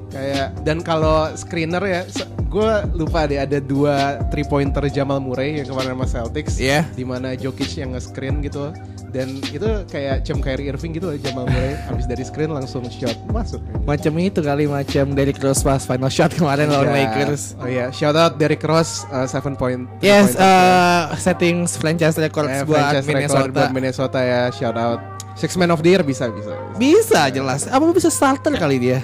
[0.09, 2.01] Kayak dan kalau screener ya,
[2.49, 6.89] gue lupa deh ada dua three pointer Jamal Murray yang kemarin sama Celtics, Iya.
[6.97, 8.73] di mana Jokic yang nge-screen gitu,
[9.09, 13.13] dan itu kayak cem Kyrie Irving gitu loh Jamal Murray, habis dari screen langsung shot
[13.29, 13.61] masuk.
[13.85, 16.97] Macam itu kali macam Derrick Rose pas final shot kemarin lawan Iya.
[16.97, 17.43] Lakers.
[17.61, 19.85] Oh iya, shout out Derrick Rose uh, seven point.
[20.01, 20.41] Yes, three-pointer.
[20.41, 23.13] uh, settings franchise record Eh, buat franchise record
[23.45, 23.53] Minnesota.
[23.53, 25.05] buat Minnesota ya, shout out.
[25.37, 26.51] Six man of the year bisa bisa.
[26.51, 26.81] bisa.
[26.81, 27.69] Bisa jelas.
[27.69, 28.99] Apa bisa starter kali dia?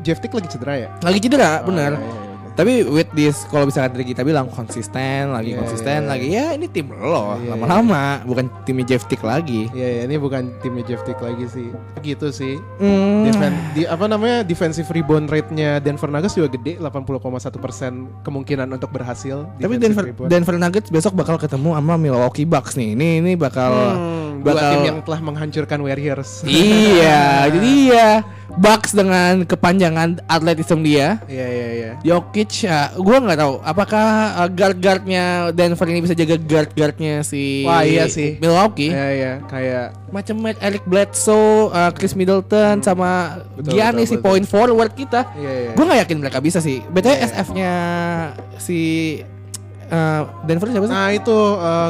[0.00, 0.88] Jeff Tick lagi cedera ya?
[1.00, 1.92] Lagi cedera, Oh, benar.
[1.94, 2.26] iya, iya, iya.
[2.52, 6.46] Tapi with this kalau misalkan dari kita bilang konsisten lagi Iya, konsisten iya, lagi ya
[6.52, 9.70] ini tim lo Iya, lama-lama bukan timnya Jeff Tick lagi.
[9.70, 11.70] Iya, iya, ini bukan timnya Jeff Tick lagi sih.
[12.02, 12.58] Gitu sih.
[12.82, 13.22] Hmm.
[13.22, 17.46] Defen- di apa namanya defensive rebound rate-nya Denver Nuggets juga gede 80,1%
[18.22, 19.46] kemungkinan untuk berhasil.
[19.54, 20.26] Tapi Denver rebound.
[20.26, 22.98] Denver Nuggets besok bakal ketemu sama Milwaukee Bucks nih.
[22.98, 26.42] Ini ini bakal Hmm, bakal tim yang telah menghancurkan Warriors.
[26.42, 27.22] iya,
[27.54, 28.10] jadi iya.
[28.56, 31.20] Bucks dengan kepanjangan atletisme dia.
[31.28, 31.92] Iya iya iya.
[32.00, 37.84] Jokic, ya, gue nggak tahu apakah uh, guard-guardnya Denver ini bisa jaga guard-guardnya si Wah,
[37.84, 38.40] iya sih.
[38.40, 38.88] Milwaukee.
[38.88, 43.60] Iya iya kayak Macam Matt Eric Bledsoe, uh, Chris Middleton, sama Hmm.
[43.60, 44.26] Betul, Giannis betul, si betul.
[44.26, 45.20] point forward kita.
[45.36, 45.70] iya iya.
[45.76, 46.80] Gue nggak yakin mereka bisa sih.
[46.84, 47.24] BTW Iya.
[47.28, 47.72] SF-nya
[48.56, 48.78] si
[49.88, 50.94] eh, Denver siapa sih?
[50.94, 51.36] Nah itu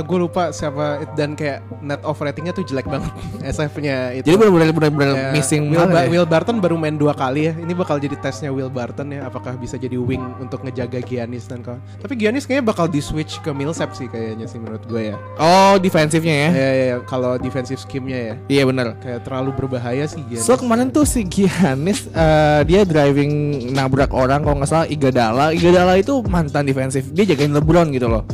[0.05, 3.11] gue lupa siapa dan kayak net of ratingnya tuh jelek banget
[3.59, 4.25] SF-nya itu.
[4.31, 6.11] Jadi benar-benar benar-benar Ya, missing Will, Ba- ya.
[6.11, 7.53] Will Barton baru main dua kali ya.
[7.57, 9.27] Ini bakal jadi tesnya Will Barton ya.
[9.27, 11.81] Apakah bisa jadi wing untuk ngejaga Giannis dan kawan.
[11.99, 15.17] Tapi Giannis kayaknya bakal di switch ke Millsap sih kayaknya sih menurut gue ya.
[15.41, 16.51] Oh, defensifnya ya.
[16.53, 16.97] Ya, ya, ya.
[17.03, 18.35] kalau defensive scheme-nya ya.
[18.49, 18.87] Iya benar.
[19.01, 20.47] Kayak terlalu berbahaya sih Giannis.
[20.47, 23.33] So kemarin tuh si Giannis eh, dia driving
[23.73, 25.51] nabrak orang kalau nggak salah Igadala.
[25.51, 27.09] Igadala itu mantan defensif.
[27.11, 28.25] Dia jagain LeBron gitu loh.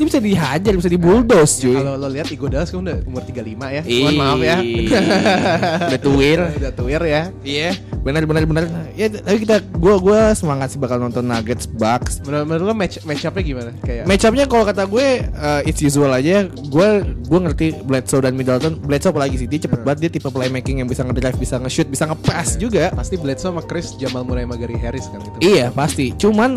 [0.00, 1.76] Dia bisa dihajar, bisa dibulldoze cuy.
[1.76, 3.82] Ya, kalau lo lihat Iguodala sekarang udah umur 35 ya.
[3.84, 4.56] Mohon maaf ya.
[5.90, 6.38] Udah tuir.
[6.60, 7.22] udah tuir ya.
[7.44, 7.70] Iya,
[8.00, 8.64] benar benar benar.
[8.96, 12.24] Ya, tapi kita gua gua semangat sih bakal nonton Nuggets Bucks.
[12.24, 13.70] Menurut, menurut lo match match up-nya gimana?
[13.84, 16.48] Kayak Matchupnya kalau kata gue uh, it's usual aja.
[16.48, 18.80] Gue gue ngerti Bledsoe dan Middleton.
[18.80, 22.08] Bledsoe apalagi sih dia cepet banget dia tipe playmaking yang bisa ngedrive, bisa nge-shoot, bisa
[22.08, 22.88] nge-pass juga.
[22.96, 25.36] pasti Bledsoe sama Chris Jamal Murray sama Gary Harris kan gitu.
[25.44, 26.16] Iya pasti.
[26.16, 26.56] Cuman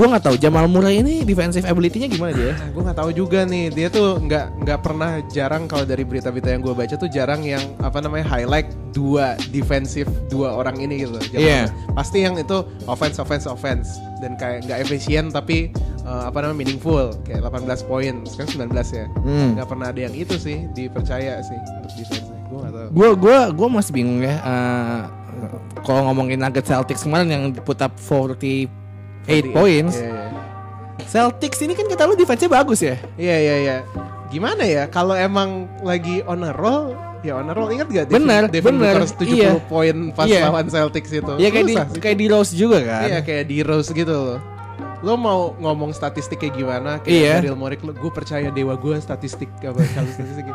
[0.00, 2.56] gue nggak tahu Jamal Murray ini defensive ability-nya gimana dia?
[2.56, 6.56] Nah, gue nggak tahu juga nih dia tuh nggak nggak pernah jarang kalau dari berita-berita
[6.56, 11.20] yang gue baca tuh jarang yang apa namanya highlight dua defensif dua orang ini gitu.
[11.36, 11.68] Iya.
[11.92, 15.68] Pasti yang itu offense offense offense dan kayak nggak efisien tapi
[16.08, 19.06] eh, apa namanya meaningful kayak 18 poin sekarang 19 ya.
[19.20, 19.48] Hmm.
[19.60, 22.24] Nggak pernah ada yang itu sih dipercaya sih untuk defense.
[22.48, 22.88] Gue nggak tahu.
[22.96, 24.40] Gue gue gue masih bingung ya.
[24.40, 25.04] uh,
[25.84, 27.92] kalau ngomongin Nuggets Celtics kemarin yang put up
[29.26, 29.96] 48 points.
[29.96, 30.28] Iya, iya.
[31.00, 32.96] Celtics ini kan kata lu defense-nya bagus ya?
[33.18, 33.76] Iya iya iya.
[34.30, 38.46] Gimana ya kalau emang lagi on a roll ya on a roll ingat gak Bener,
[38.46, 39.50] Devin bener, Booker 70 iya.
[39.66, 40.46] poin pas Iya.
[40.48, 41.32] lawan Celtics itu.
[41.34, 43.06] Iya kayak di kayak di Rose juga kan?
[43.10, 44.38] Iya kayak di Rose gitu loh.
[45.00, 47.00] Lo mau ngomong statistik kayak gimana?
[47.00, 47.34] Kayak Iya.
[47.42, 50.46] Daryl Morey, gue percaya dewa gue statistik apa kalau statistik.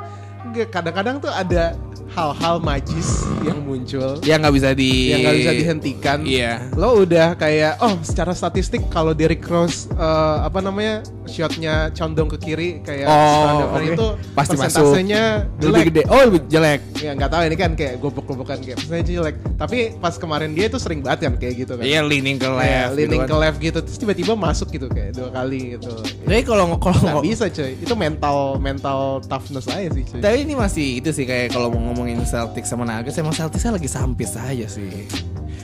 [0.69, 1.73] Kadang-kadang tuh ada
[2.15, 6.17] hal-hal magis yang muncul Ya nggak bisa di yang nggak bisa dihentikan.
[6.23, 6.71] Iya.
[6.73, 12.37] Lo udah kayak oh secara statistik kalau Derrick Rose eh, apa namanya shotnya condong ke
[12.39, 13.83] kiri kayak Oh, oke.
[13.83, 15.85] itu Pasti persentasenya jelek.
[15.91, 16.01] gede.
[16.07, 16.81] Oh lebih jelek.
[16.97, 19.35] Ya nggak tahu ini kan kayak gobok-gobokan kayak persentasenya jelek.
[19.59, 21.83] Tapi pas kemarin dia itu sering banget kan kayak gitu kan.
[21.83, 22.91] Iya leaning ke left.
[22.95, 25.91] leaning gitu ke left gitu terus tiba-tiba masuk gitu kayak dua kali gitu.
[26.23, 27.73] Tapi kalau kalau Nggak bisa cuy.
[27.75, 30.21] Itu mental mental toughness aja sih cuy.
[30.23, 33.89] Tapi ini masih itu sih kayak kalau mau ngomongin Celtics sama Nuggets emang Celticsnya lagi
[33.89, 35.09] sampis aja sih.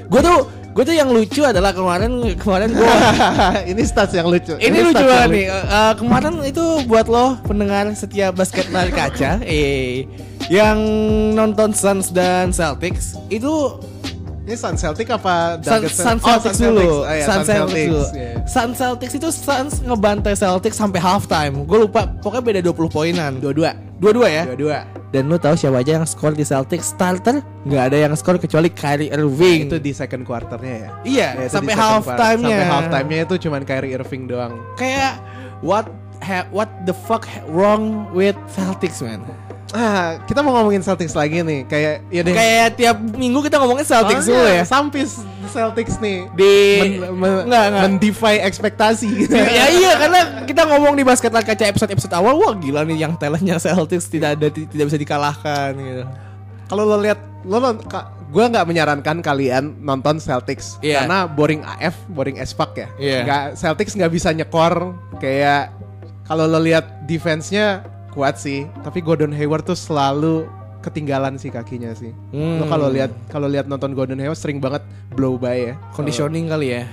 [0.10, 2.94] Gue tuh gue tuh yang lucu adalah kemarin kemarin gue
[3.72, 4.58] ini stats yang lucu.
[4.58, 5.46] ini lucu stats yang banget nih.
[5.54, 10.10] Eh, kemarin itu buat lo pendengar setiap basket lari kaca, eh
[10.50, 10.82] yang
[11.38, 13.78] nonton Suns dan Celtics itu
[14.42, 16.02] Ini Sun Celtic apa Sun, Nuggets?
[16.02, 16.82] Sun Oh, Celtics Sun dulu.
[16.82, 18.04] Oh, iya, Sun Sun Celtics dulu.
[18.18, 18.34] Iya.
[18.50, 21.62] Sun Celtics itu Suns ngebantai Celtics sampai halftime.
[21.70, 23.32] Gue lupa, pokoknya beda 20 poinan.
[23.38, 23.78] Dua-dua.
[24.02, 24.44] Dua-dua ya.
[24.50, 25.01] Dua-dua.
[25.12, 27.43] Dan lu tahu siapa aja yang skor di Celtics starter?
[27.67, 29.67] Nggak ada yang skor kecuali Kyrie Irving.
[29.67, 30.89] Itu di second quarternya ya.
[31.04, 32.47] iya, Ya, sampai half time-nya.
[32.47, 34.56] Sampai half time-nya itu cuman Kyrie Irving doang.
[34.80, 35.19] Kayak
[35.60, 35.91] what
[36.24, 39.19] ha- what the fuck wrong with Celtics man?
[39.72, 41.64] Ah, kita mau ngomongin Celtics lagi nih.
[41.64, 42.36] Kayak ya deh.
[42.36, 44.64] Kayak tiap minggu kita ngomongin Celtics dulu ya.
[44.68, 46.28] Sampis Celtics nih.
[46.36, 46.54] Di
[47.00, 47.84] Men, men, Nggak, nggak.
[47.88, 49.36] mendefy ekspektasi gitu.
[49.60, 53.16] ya iya karena kita ngomong di basket kaca episode episode awal wah gila nih yang
[53.16, 56.04] talentnya Celtics tidak ada tidak bisa dikalahkan gitu.
[56.68, 57.58] Kalau lo lihat lo
[58.32, 61.04] gue nggak menyarankan kalian nonton Celtics Iya.
[61.04, 62.88] karena boring AF, boring as fuck ya.
[62.96, 63.20] Iya.
[63.24, 65.72] Nggak Celtics nggak bisa nyekor kayak
[66.28, 70.45] kalau lo lihat defense-nya kuat sih, tapi Gordon Hayward tuh selalu
[70.82, 72.10] ketinggalan sih kakinya sih.
[72.34, 72.67] Lo Hmm.
[72.67, 74.82] kalau lihat kalau lihat nonton Gordon Hayward sering banget
[75.13, 75.74] blow by ya.
[75.93, 76.84] Conditioning kali ya.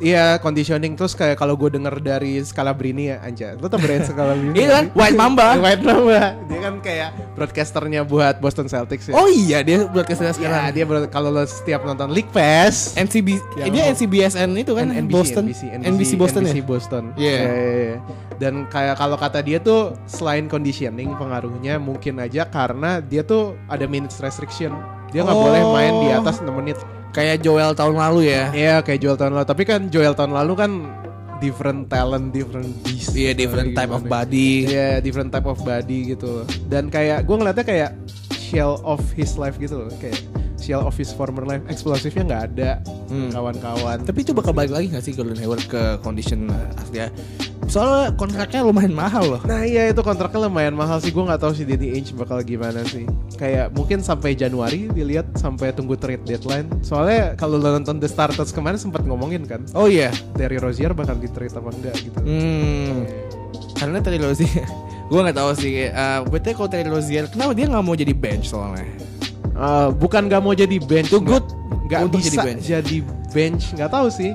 [0.00, 3.52] Iya, conditioning terus kayak kalau gue denger dari Scalabrini ya, anja.
[3.54, 4.56] Lo tau brand Scalabrini?
[4.56, 4.84] Iya kan?
[4.90, 5.48] White Mamba.
[5.62, 6.40] White Mamba.
[6.48, 9.14] Dia kan kayak broadcasternya buat Boston Celtics ya.
[9.14, 10.62] Oh iya dia broadcasternya Ya, sekarang.
[10.72, 14.86] dia baru kalau lo setiap nonton League Pass NCB Yang dia mau- NCBSN itu kan
[14.88, 16.64] NBC, Boston NBC, NBC, Boston NBC ya.
[16.64, 17.04] Boston.
[17.14, 17.30] Iya.
[17.30, 17.96] Iya, iya, iya.
[18.36, 23.84] Dan kayak kalau kata dia tuh selain conditioning pengaruhnya mungkin aja karena dia tuh ada
[23.84, 24.72] minutes restriction.
[25.10, 25.44] Dia nggak Oh.
[25.44, 26.78] boleh main di atas 6 menit.
[27.10, 28.44] Kayak Joel tahun lalu ya.
[28.50, 29.46] Iya kayak Joel tahun lalu.
[29.46, 30.70] Tapi kan Joel tahun lalu kan
[31.38, 33.10] different talent, different beast.
[33.12, 34.68] Iya different type of body.
[34.68, 36.46] Iya different type of body gitu.
[36.66, 37.90] Dan kayak gue ngeliatnya kayak
[38.30, 39.90] shell of his life gitu loh.
[39.98, 40.22] Kayak
[40.54, 41.64] shell of his former life.
[41.66, 42.70] Eksplosifnya nggak ada.
[43.10, 43.34] Hmm.
[43.34, 44.06] Kawan-kawan.
[44.06, 47.08] Tapi itu bakal balik lagi gak sih Gordon Hayward ke condition uh, asli ya?
[47.70, 49.40] Soalnya kontraknya lumayan mahal loh.
[49.46, 52.82] Nah iya itu kontraknya lumayan mahal sih Gue gak tahu si Danny Ainge bakal gimana
[52.82, 53.06] sih
[53.38, 58.50] Kayak mungkin sampai Januari dilihat Sampai tunggu trade deadline Soalnya kalau lo nonton The Starters
[58.50, 60.10] kemarin sempat ngomongin kan Oh iya.
[60.34, 63.06] Terry Rozier bakal di trade apa enggak gitu Hmm.
[63.72, 64.66] Karena Terry Rozier,
[65.08, 65.88] gue nggak tahu sih.
[65.88, 68.84] Uh, BT kalau Terry Rozier, kenapa dia nggak mau jadi bench soalnya?
[69.50, 71.44] Eh, Bukan gak mau jadi bench Too good
[71.86, 73.30] Gak untuk bisa jadi jadi bench.
[73.30, 74.32] bench, Gak tahu sih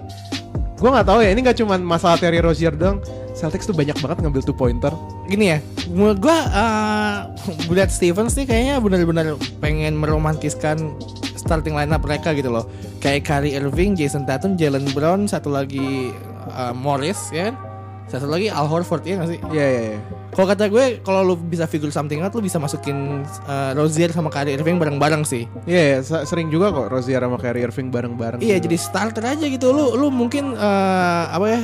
[0.76, 3.02] Gue gak tahu ya ini gak cuma masalah Terry Rozier dong
[3.36, 4.96] Celtics tuh banyak banget ngambil two pointer.
[5.28, 5.60] Gini ya,
[5.92, 7.18] menurut gua uh,
[7.68, 10.96] Brad Stevens nih kayaknya benar-benar pengen meromantiskan
[11.36, 12.66] starting lineup mereka gitu loh.
[13.04, 16.16] Kayak Kyrie Irving, Jason Tatum, Jalen Brown, satu lagi
[16.50, 17.56] uh, Morris ya kan?
[18.06, 19.40] Satu lagi Al Horford ya gak sih?
[19.50, 20.00] Iya iya iya.
[20.30, 24.30] Kalau kata gue, kalau lu bisa figure something out, lu bisa masukin uh, Rozier sama
[24.30, 25.50] Kyrie Irving bareng-bareng sih.
[25.66, 28.46] Iya, iya, se- sering juga kok Rozier sama Kyrie Irving bareng-bareng.
[28.46, 29.74] Iya, jadi starter aja gitu.
[29.74, 31.62] Lu lu mungkin uh, apa ya?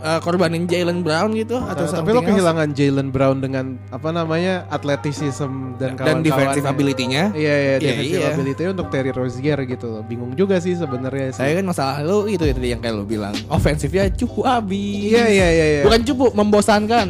[0.00, 4.66] Uh, korbanin Jalen Brown gitu atau Ta- tapi lo kehilangan Jalen Brown dengan apa namanya
[4.68, 7.30] athleticism dan dan defensive ability-nya.
[7.32, 8.30] Iya iya Iya, defensive iya.
[8.34, 10.02] ability untuk Terry Rozier gitu loh.
[10.02, 11.42] Bingung juga sih sebenarnya sih.
[11.42, 13.34] Saya kan masalah lu itu ya tadi yang kayak lu bilang.
[13.48, 15.10] Ofensifnya cukup habis.
[15.10, 15.82] Iya iya iya iya.
[15.84, 17.08] Bukan cukup membosankan.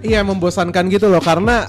[0.00, 1.68] Iya membosankan gitu loh karena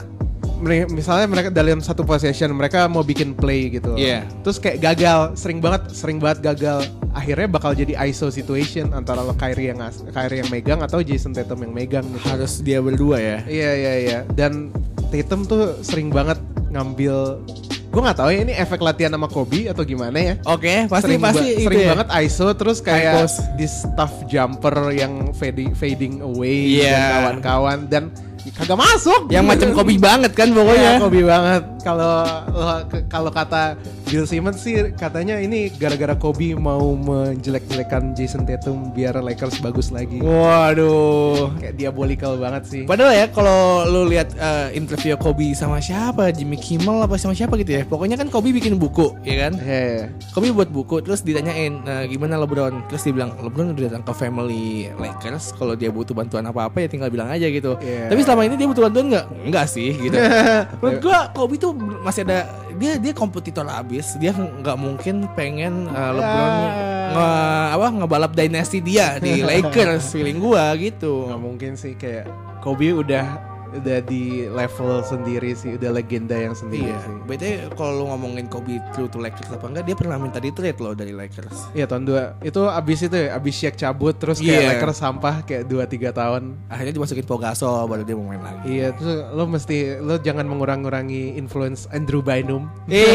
[0.94, 3.98] misalnya mereka dalam satu possession mereka mau bikin play gitu.
[3.98, 4.30] Iya.
[4.46, 6.86] Terus kayak gagal, sering banget sering banget gagal.
[7.12, 11.74] Akhirnya bakal jadi ISO situation antara Kyrie yang Kyrie yang megang atau Jason Tatum yang
[11.74, 12.24] megang gitu.
[12.24, 13.38] Harus dia berdua ya.
[13.44, 14.20] Iya iya iya.
[14.28, 14.72] Dan
[15.10, 16.40] Tatum tuh sering banget
[16.72, 17.44] ngambil
[17.92, 20.34] gue nggak tahu ya ini efek latihan sama Kobe atau gimana ya.
[20.48, 21.90] Oke, pasti sering pasti ba- itu sering ya.
[21.92, 23.28] banget ISO terus kayak
[23.60, 26.88] di stuff jumper yang fading fading away Iya.
[26.88, 28.04] dan kawan-kawan dan
[28.50, 30.98] kagak masuk Yang macam Kobe banget kan pokoknya.
[30.98, 31.62] Kobe banget.
[31.82, 32.14] Kalau
[33.08, 33.74] kalau kata
[34.06, 40.22] Bill Simmons sih katanya ini gara-gara Kobe mau menjelek-jelekan Jason Tatum biar Lakers bagus lagi.
[40.22, 41.58] Waduh.
[41.58, 42.82] Kayak diabolical banget sih.
[42.84, 47.58] Padahal ya kalau lu lihat eh, interview Kobe sama siapa, Jimmy Kimmel apa sama siapa
[47.58, 47.84] gitu ya.
[47.84, 49.54] Pokoknya kan Kobe bikin buku, ya kan?
[49.58, 50.14] Iya.
[50.32, 54.14] Kobe buat buku terus ditanyain "Eh, gimana LeBron terus dia bilang LeBron udah datang ke
[54.14, 58.08] family Lakers kalau dia butuh bantuan apa apa ya tinggal bilang aja gitu Iya.
[58.08, 59.26] tapi selama ini dia butuh bantuan nggak?
[59.52, 60.16] Nggak sih gitu.
[60.80, 62.48] Menurut gua Kobe tuh masih ada
[62.80, 66.52] dia dia kompetitor abis dia nggak mungkin pengen eh, LeBron
[67.12, 67.18] Ya.
[67.20, 67.28] nge,
[67.76, 71.28] apa ngebalap dynasty dia di Lakers feeling gua gitu.
[71.28, 72.32] Nggak mungkin sih kayak
[72.64, 77.16] Kobe udah udah di level sendiri sih, udah legenda yang sendiri Iya, sih.
[77.24, 80.78] btw kalau lu ngomongin Kobe true to Lakers apa enggak, dia pernah minta di trade
[80.78, 81.72] loh dari Lakers.
[81.72, 84.70] Iya tahun dua itu abis itu ya, abis Shaq cabut terus kayak Iya.
[84.76, 86.44] Lakers sampah kayak 2-3 tahun.
[86.68, 88.60] Akhirnya dimasukin Pogasol baru dia mau main lagi.
[88.68, 92.68] Iya terus lo mesti lo jangan mengurang-ngurangi influence Andrew Bynum.
[92.86, 93.08] Eh,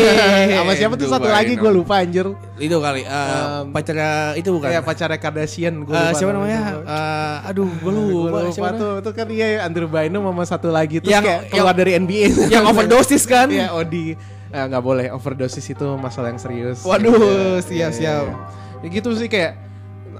[0.56, 2.26] sama siapa tuh satu lagi gue lupa anjir.
[2.56, 4.70] Itu kali eh, Um, pacarnya itu bukan.
[4.70, 6.80] Kayak pacarnya Kardashian gue Eh, siapa namanya?
[6.80, 8.48] Eh, aduh, gue lupa.
[8.48, 11.74] Siapa lupa tuh, tuh kan iya Andrew Bynum sama satu lagi tuh Yang- kayak keluar
[11.74, 12.48] dari NBA.
[12.48, 13.50] Yang overdosis kan?
[13.50, 14.14] Iya Odi
[14.46, 16.80] Eh, nggak boleh overdosis itu masalah yang serius.
[16.80, 18.24] Waduh, Iya, siap-siap.
[18.24, 18.38] iya,
[18.78, 18.80] iya.
[18.80, 19.58] Ya gitu sih kayak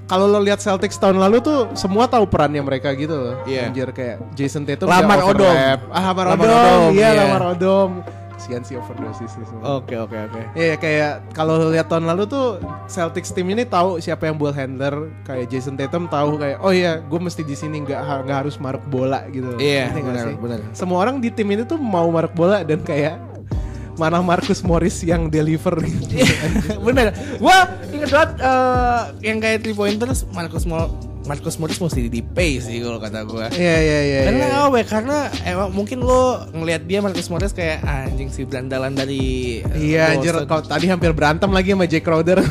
[0.03, 3.35] kalau lo lihat Celtics tahun lalu tuh semua tahu perannya mereka gitu loh.
[3.43, 3.67] Iya.
[3.67, 5.47] Anjir kayak Jason Tatum Lamar Odom.
[5.89, 6.53] Ah, Lamar, Lamar Odom.
[6.53, 7.11] Odom, Iya, iya.
[7.17, 7.89] Lamar Odom.
[8.37, 9.81] Kasihan sih overdosis sih semua.
[9.81, 10.41] Oke, oke, oke.
[10.53, 15.09] Iya kayak kalau lihat tahun lalu tuh Celtics tim ini tahu siapa yang ball handler
[15.25, 18.85] kayak Jason Tatum tahu kayak oh iya gue mesti di sini nggak nggak harus maruk
[18.93, 19.57] bola gitu.
[19.57, 20.59] Iya, nggak benar, benar.
[20.77, 23.17] Semua orang di tim ini tuh mau maruk bola dan kayak
[23.97, 26.21] mana Marcus Morris yang deliver gitu.
[26.85, 27.09] Bener.
[27.41, 30.85] Gua inget banget eh, yang kayak three pointers Marcus Mo
[31.27, 33.51] Marcus Morris mesti di pay sih kalau kata gua.
[33.51, 34.19] Iya iya iya.
[34.31, 34.57] Karena iya.
[34.63, 34.85] apa ya?
[34.87, 40.15] Karena emang mungkin lo ngelihat dia Marcus Morris kayak anjing si berandalan dari eh, Iya
[40.15, 42.39] anjir kau tadi hampir berantem lagi sama Jake Crowder.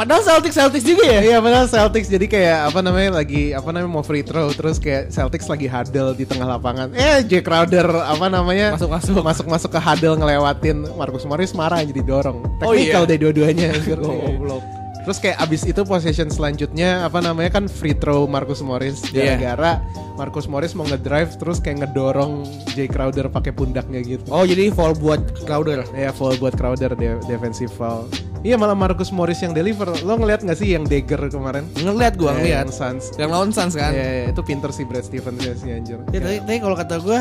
[0.00, 1.20] Padahal Celtics Celtics juga ya.
[1.20, 5.12] Iya benar Celtics jadi kayak apa namanya lagi apa namanya mau free throw terus kayak
[5.12, 6.96] Celtics lagi huddle di tengah lapangan.
[6.96, 9.20] Eh Jake Crowder apa namanya Masuk-masuk.
[9.20, 12.40] masuk masuk ke huddle ngelewatin Marcus Morris marah jadi dorong.
[12.64, 13.10] Oh, Technical iya.
[13.12, 13.68] deh dua-duanya.
[14.00, 14.79] Goblok.
[15.00, 19.34] Terus kayak abis itu possession selanjutnya apa namanya kan free throw Marcus Morris Iya.
[19.34, 19.80] gara-gara
[20.12, 24.28] Marcus Morris mau ngedrive terus kayak ngedorong Jay Crowder pakai pundaknya gitu.
[24.28, 25.80] Oh jadi fall buat Crowder.
[25.90, 28.04] Ya foul buat Crowder de- defensive foul.
[28.40, 29.88] Iya malah Marcus Morris yang deliver.
[30.00, 31.64] Lo ngeliat gak sih yang Dagger kemarin?
[31.74, 32.56] Ngeliat gua Eh, ngeliat.
[32.58, 33.12] yang Suns.
[33.14, 33.92] Yang lawan Suns kan.
[33.92, 36.00] Iya, iya, itu pinter sih Brad Stevens ya sih anjir.
[36.08, 37.20] Ya, tapi, tapi kalau kata gue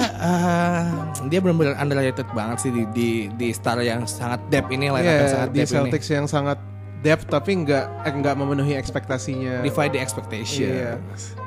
[1.28, 5.12] dia benar-benar underrated banget sih di, di di star yang sangat depth ini lah Iya,
[5.14, 5.76] yang sangat di depth ini.
[5.78, 6.58] Celtics yang sangat
[7.00, 9.64] depth tapi nggak eh, nggak memenuhi ekspektasinya.
[9.64, 10.68] Defy the expectation.
[10.68, 10.92] Iya.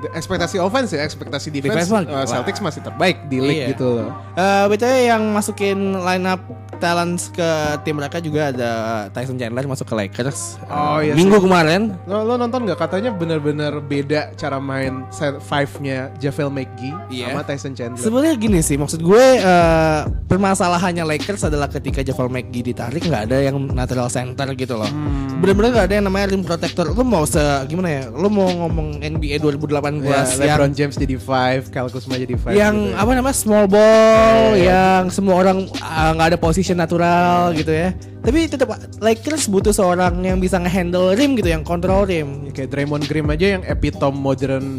[0.00, 2.26] The- Ekspektasi offense ya, ekspektasi Defense defense, mah, eh, wah.
[2.26, 3.72] Celtics masih terbaik di league Iya.
[3.72, 4.10] gitu loh.
[4.32, 6.40] Eh, BTW yang masukin line up
[6.78, 7.46] talents ke
[7.84, 8.70] tim mereka juga ada
[9.10, 10.58] Tyson Chandler masuk ke Lakers.
[10.66, 11.94] Oh, iya Minggu kemarin.
[12.04, 17.30] Lo, lo nonton nggak katanya bener-bener beda cara main set five-nya Javel McGee Iya.
[17.30, 18.02] sama Tyson Chandler.
[18.02, 23.38] Sebenarnya gini sih, maksud gue eh, permasalahannya Lakers adalah ketika Javal McGee ditarik nggak ada
[23.38, 24.90] yang natural center gitu loh.
[24.90, 25.38] Hmm.
[25.42, 26.86] Bener-bener nggak ada yang namanya rim protector.
[26.86, 28.02] Lu mau se gimana ya?
[28.08, 32.54] Lu mau ngomong NBA 2018 Ya, yang LeBron James jadi five, Kyle Kuzma jadi five.
[32.54, 33.02] yang gitu ya.
[33.02, 34.70] apa namanya small ball Iya, iya.
[34.70, 37.90] yang semua orang ah, nggak ada position natural gitu ya
[38.22, 38.70] tapi tetap
[39.02, 43.26] Lakers butuh seorang yang bisa ngehandle rim gitu yang kontrol rim Ya, kayak Draymond Green
[43.26, 44.78] aja yang epitome modern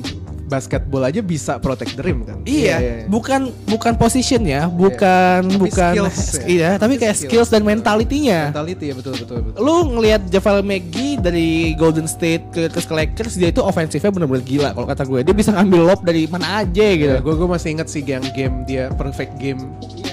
[0.54, 2.38] basketball aja bisa protect the rim kan.
[2.54, 6.46] Iya, bukan bukan position ya, bukan Tapi bukan skills ya.
[6.56, 7.30] iya, tapi kayak Skills.
[7.34, 8.54] skills dan mentalitinya.
[8.54, 9.60] Mentality ya betul betul betul.
[9.60, 14.70] Lu ngelihat Javel McGee dari Golden State ke ke Lakers dia itu ofensifnya bener-bener gila
[14.78, 15.20] kalau kata gue.
[15.26, 17.16] Dia bisa ngambil lob dari mana aja gitu.
[17.18, 19.60] Ya, gue gue masih inget sih yang game dia perfect game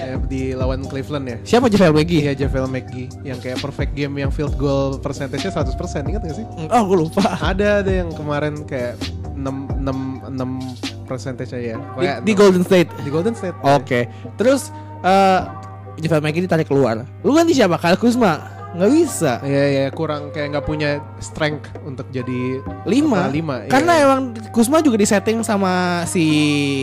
[0.01, 1.37] eh, di lawan Cleveland ya.
[1.45, 2.21] Siapa Javel McGee?
[2.25, 6.45] Iya Javel McGee yang kayak perfect game yang field goal percentage-nya 100% ingat gak sih?
[6.71, 7.21] Oh, gue lupa.
[7.37, 8.97] Ada ada yang kemarin kayak
[9.41, 11.77] 6 6 6 percentage aja ya.
[12.21, 12.39] Di, di 6.
[12.39, 12.89] Golden State.
[13.01, 13.57] di Golden State.
[13.61, 14.05] Oke.
[14.37, 14.69] Terus
[15.01, 15.39] eh
[15.99, 17.03] Javel McGee ditarik keluar.
[17.21, 17.75] Lu ganti siapa?
[17.75, 18.39] Kyle Kuzma?
[18.71, 19.43] Nggak bisa.
[19.43, 23.55] Iya iya kurang kayak nggak punya strength untuk jadi lima, apa, lima.
[23.59, 23.69] iya.
[23.69, 26.23] karena emang Kusma juga disetting sama si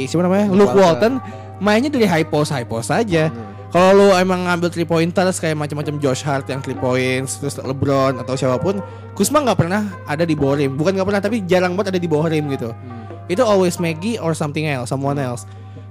[0.04, 1.16] siapa namanya Luke Walton
[1.58, 3.47] mainnya dari high post high post aja Hmm.
[3.68, 8.16] Kalau lu emang ngambil three pointers kayak macam-macam Josh Hart yang three points terus LeBron
[8.16, 8.80] atau siapa pun
[9.12, 12.08] Kusma nggak pernah ada di bawah rim bukan nggak pernah tapi jarang banget ada di
[12.08, 12.70] bawah rim gitu.
[12.72, 13.04] Hmm.
[13.28, 15.44] itu always Maggie or something else someone else.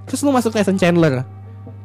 [0.09, 1.21] Terus lu masuk Tyson Chandler.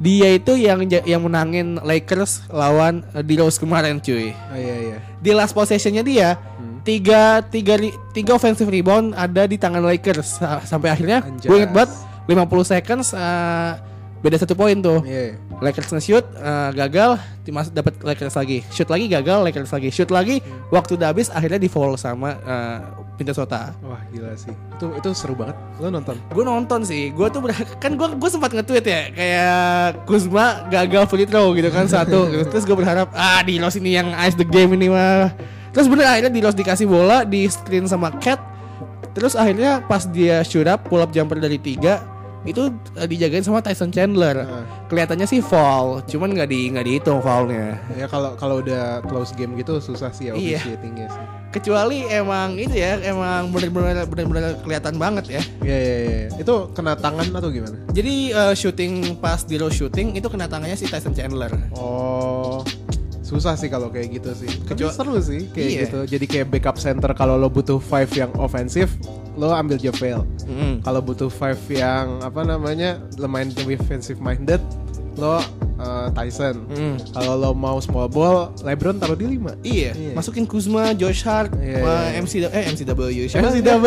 [0.00, 4.32] Dia itu yang yang menangin Lakers lawan uh, di Rose kemarin cuy.
[4.32, 4.98] Oh, iya iya.
[5.20, 6.80] di last possessionnya dia Hmm.
[6.82, 7.76] tiga tiga
[8.10, 10.40] tiga offensive rebound ada di tangan Lakers.
[10.40, 11.90] Sa- sampai akhirnya gue inget banget
[12.30, 13.76] 50 seconds uh,
[14.22, 15.34] beda satu poin tuh Iya.
[15.58, 20.38] Lakers nge-shoot uh, gagal dimas dapat Lakers lagi shoot lagi gagal Lakers lagi shoot lagi
[20.70, 22.78] waktu udah habis akhirnya di foul sama uh,
[23.18, 24.50] Minnesota Wah gila sih.
[24.78, 25.54] Itu itu seru banget.
[25.78, 26.16] Lo nonton?
[26.30, 27.42] gue nonton sih gue tuh
[27.78, 32.46] kan gue gue sempat nge-tweet ya kayak Kuzma gagal free throw gitu kan satu gitu.
[32.46, 35.34] terus gue berharap ah di Los ini yang ice the game ini mah
[35.70, 38.38] terus bener akhirnya di Los dikasih bola di screen sama Cat
[39.12, 42.00] terus akhirnya pas dia shoot up pull up jumper dari tiga
[42.42, 44.64] itu eh, dijagain sama Tyson Chandler Heeh.
[44.86, 49.54] kelihatannya sih foul cuman nggak di nggak dihitung foulnya Ya kalau kalau udah close game
[49.54, 50.58] gitu susah sih ya Iya.
[50.58, 51.24] officiatingnya sih.
[51.52, 56.28] kecuali emang itu ya emang bener-bener bener-bener kelihatan banget ya Iya iya iya.
[56.34, 57.76] Itu kena tangan atau gimana?
[57.90, 61.52] Jadi eh, shooting pas di row shooting itu kena tangannya si Tyson Chandler.
[61.72, 62.64] Oh
[63.32, 64.50] susah sih kalau kayak gitu sih.
[64.62, 65.80] Tapi Kecuali- seru sih kayak Iya.
[65.88, 65.98] gitu.
[66.06, 68.92] Jadi kayak backup center kalau lo butuh five yang ofensif,
[69.34, 70.28] lo ambil Javel.
[70.84, 74.60] Kalau butuh five yang apa namanya lumayan defensive minded,
[75.16, 75.40] lo
[75.80, 76.64] uh, Tyson.
[76.68, 76.96] Mm.
[77.10, 79.56] Kalau lo mau small ball, LeBron taruh di 5.
[79.62, 80.12] Iya, Iya.
[80.12, 82.20] masukin Kuzma, Josh Hart, Iya, sama iya.
[82.20, 83.48] MC eh MCW siapa?
[83.50, 83.86] MCW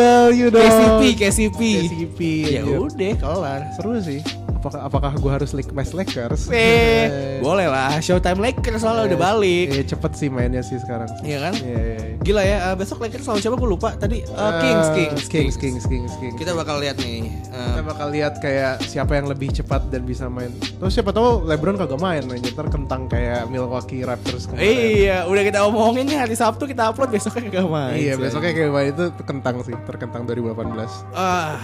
[0.50, 0.62] dong.
[0.62, 1.60] KCP, KCP.
[1.80, 2.20] KCP.
[2.44, 2.78] Ya iya.
[2.78, 3.60] udah, kelar.
[3.74, 4.20] Seru sih.
[4.66, 6.50] Apakah apakah gue harus like West Lakers?
[6.50, 7.06] Eh,
[7.46, 8.02] boleh lah.
[8.02, 9.70] Showtime Lakers soalnya udah balik.
[9.70, 11.06] Iya cepet sih mainnya sih sekarang.
[11.22, 11.54] Iya kan?
[11.54, 12.14] Iya, iya, iya.
[12.18, 14.26] Gila ya, eh, besok Lakers lawan siapa gue lupa tadi.
[14.26, 16.34] Eh, Kings, Kings, Kings, Kings, Kings, Kings.
[16.34, 17.30] Kita bakal lihat nih.
[17.30, 20.50] eh, Kita bakal lihat kayak siapa yang lebih cepat dan bisa main.
[20.50, 24.66] Terus siapa tahu LeBron kagak main, aja ntar kentang kayak Milwaukee Raptors kemarin.
[24.66, 27.94] Iya, udah kita omongin nih hari Sabtu kita upload besoknya kagak main.
[27.94, 30.90] Iya, besoknya kayak main itu kentang sih, terkentang 2018.
[31.12, 31.54] Ah,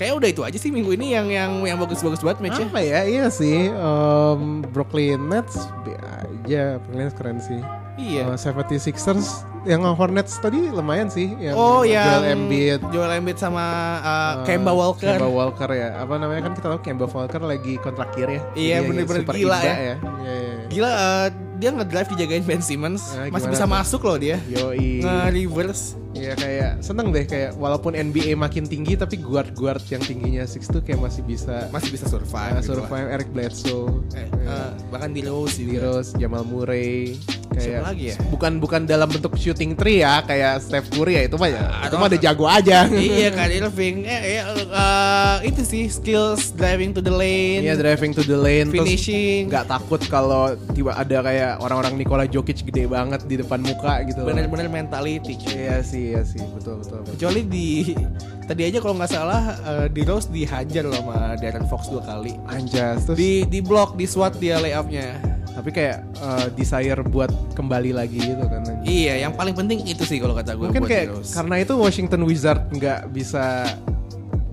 [0.00, 2.72] kayak udah itu aja sih minggu ini yang yang yang bagus-bagus banget matchnya.
[2.72, 3.00] Apa ya?
[3.04, 3.68] Iya sih.
[3.68, 7.60] em, Brooklyn Nets aja, Brooklyn Nets keren sih.
[8.00, 8.32] Iya.
[8.32, 13.60] Eh, 76ers yang Hornets tadi lumayan sih yang Oh yang Joel Embiid Joel Embiid sama
[14.00, 15.20] uh, Kemba Walker.
[15.20, 16.00] Kemba Walker ya.
[16.00, 18.40] Apa namanya kan kita tahu Kemba Walker lagi kontrak kir ya.
[18.56, 19.68] Iya, bener-bener super gila iba ya.
[19.68, 20.64] Iya, iya, iya.
[20.72, 21.26] Gila uh,
[21.60, 23.72] dia ngedrive dijagain Ben Simmons Ah, masih bisa tuh?
[23.76, 24.40] masuk loh dia.
[24.48, 25.04] Yoi.
[25.04, 26.00] Nge-reverse.
[26.20, 30.80] Iya kayak seneng deh kayak walaupun NBA makin tinggi tapi guard-guard yang tingginya 6 tuh
[30.80, 32.52] kayak masih bisa Masih bisa survive.
[32.52, 35.72] uh, gitu survive Eric Bledsoe, Eh, uh, bahkan di Rose juga.
[35.80, 37.16] Heroes, Jamal Murray
[37.50, 38.16] kayak Siapa lagi ya?
[38.30, 41.88] bukan bukan dalam bentuk shooting three ya kayak Steph Curry ya itu mah ya itu
[41.88, 42.78] atau- mah ada jago aja.
[42.86, 43.96] Iya kan Irving.
[44.04, 47.64] Eh, eh, uh, itu sih skills driving to the lane.
[47.64, 49.48] Iya driving to the lane finishing.
[49.48, 54.20] nggak takut kalau tiba ada kayak orang-orang Nikola Jokic gede banget di depan muka gitu.
[54.22, 57.12] Bener-bener mentality iya sih iya sih betul betul, betul.
[57.14, 57.68] kecuali di
[58.50, 62.34] tadi aja kalau nggak salah uh, di Rose dihajar loh sama Darren Fox dua kali.
[62.50, 63.14] Anjas terus?
[63.14, 65.22] Di di block di SWAT dia layupnya.
[65.50, 70.16] Tapi kayak uh, desire buat kembali lagi gitu kan iya yang paling penting itu sih
[70.16, 71.32] kalau kata gue mungkin buat kayak Rose.
[71.36, 73.66] karena itu Washington Wizard nggak bisa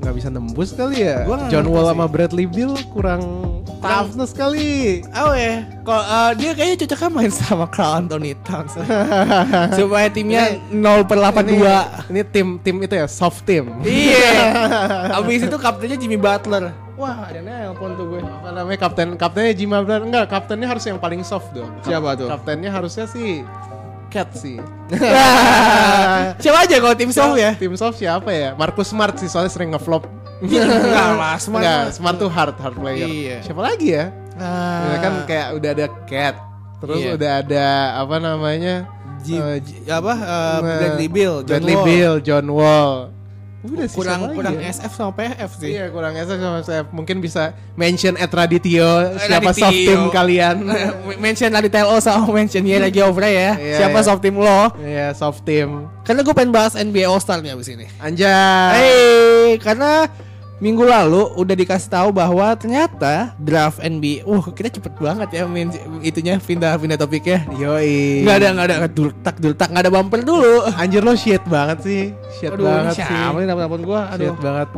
[0.03, 1.25] nggak bisa nembus kali ya?
[1.25, 3.21] Gua John Wall sama Bradley Beal kurang
[3.79, 8.73] toughness kali Oh ya, kok uh, dia kayaknya cocoknya main sama Carl Anthony Towns
[9.77, 11.47] supaya timnya 0 per 82.
[11.47, 11.57] ini,
[12.09, 14.33] ini tim tim itu ya soft team Iya.
[15.17, 16.71] Abis itu kaptennya Jimmy Butler.
[16.93, 18.21] Wah, ada nelpon tuh gue.
[18.21, 22.09] apa namanya kapten kaptennya Jimmy Butler enggak kaptennya harus yang paling soft dong Kap- Siapa
[22.13, 22.27] tuh?
[22.27, 23.45] kaptennya harusnya sih
[24.07, 24.57] Cat sih
[26.41, 27.53] Siapa aja kalau tim soft ya?
[27.53, 30.07] tim soft siapa ya Marcus Smart sih soalnya sering ngeflop
[30.39, 33.37] Enggak lah, Smart Enggak, Smart tuh hard hard player Iya.
[33.41, 34.05] siapa lagi ya
[34.37, 36.35] Ah, Ya kan kayak udah ada Cat
[36.77, 37.11] terus Iya.
[37.15, 37.65] udah ada
[37.97, 38.75] apa namanya
[39.17, 41.85] Jim- Eh, J- apa uh, Bradley Bill, John Bradley Wall.
[41.85, 42.93] Beal, John Wall.
[43.67, 44.71] Udah sih, kurang lagi kurang ya?
[44.71, 45.69] SF sama PF sih.
[45.71, 48.87] Iya kurang SF sama saya Mungkin bisa mention at Radityo
[49.19, 49.61] Siapa Radityo.
[49.61, 50.55] soft team kalian
[51.25, 53.51] mention Ladi Telo sama mention Yera Geoffrey ya.
[53.55, 54.05] Iya, Siapa iya.
[54.05, 54.61] soft team lo?
[54.79, 57.85] Iya soft team Karena gue pengen bahas NBA All Star nih abis ini.
[57.99, 60.07] Anjay Hey, karena
[60.57, 65.69] minggu lalu udah dikasih tahu bahwa ternyata draft NBA, wah kita cepet banget ya main
[66.01, 67.45] itunya pindah pindah topiknya.
[67.61, 70.65] Yoi Nggak ada nggak ada dultak dultak nggak ada bumper dulu.
[70.73, 72.03] Anjir lo shit banget sih
[72.41, 74.01] Shit Aduh, banget sih siapa nih telepon gua?
[74.09, 74.33] Aduh.
[74.33, 74.69] Shit banget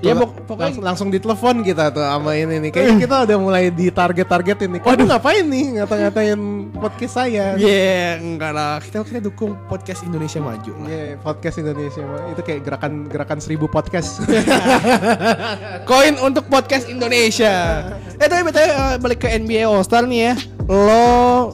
[0.00, 3.68] Ya, pok- pokoknya- langs- langsung ditelepon kita tuh sama ini nih Kayaknya kita udah mulai
[3.68, 6.40] di target-target ini Waduh ngapain nih ngata-ngatain
[6.72, 8.80] podcast saya Yeah, enggak lah.
[8.80, 10.88] Kita kita dukung podcast Indonesia maju lah.
[10.88, 14.24] Iya, podcast Indonesia itu kayak gerakan gerakan seribu podcast.
[15.88, 17.84] Koin untuk podcast Indonesia.
[18.16, 20.34] Eh tapi btw eh, balik ke NBA All Star nih ya.
[20.64, 21.04] Lo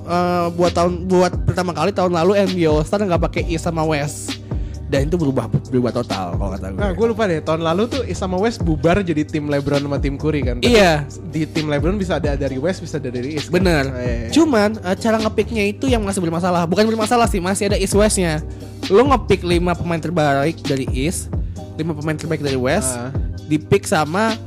[0.01, 3.82] eh, buat tahun buat pertama kali tahun lalu NBA All Star nggak pakai East sama
[3.82, 4.45] West.
[4.87, 6.78] Dan itu berubah berubah total kalau kata gue.
[6.78, 10.14] nah, gue lupa deh tahun lalu tuh sama West bubar jadi tim LeBron sama tim
[10.14, 10.57] Curry kan.
[10.59, 11.03] Tapi Iya.
[11.26, 13.51] Di tim LeBron bisa ada dari West, bisa ada dari East.
[13.51, 13.59] kan?
[13.59, 13.82] Bener.
[13.84, 14.28] Nah, iya, iya.
[14.30, 16.64] Cuman eh, cara ngepicknya itu yang masih bermasalah.
[16.64, 18.39] Bukan bermasalah sih, masih ada East Westnya.
[18.87, 21.34] Lo ngepick 5 pemain terbaik dari East,
[21.74, 23.11] 5 pemain terbaik dari West, Ah.
[23.45, 24.39] dipick sama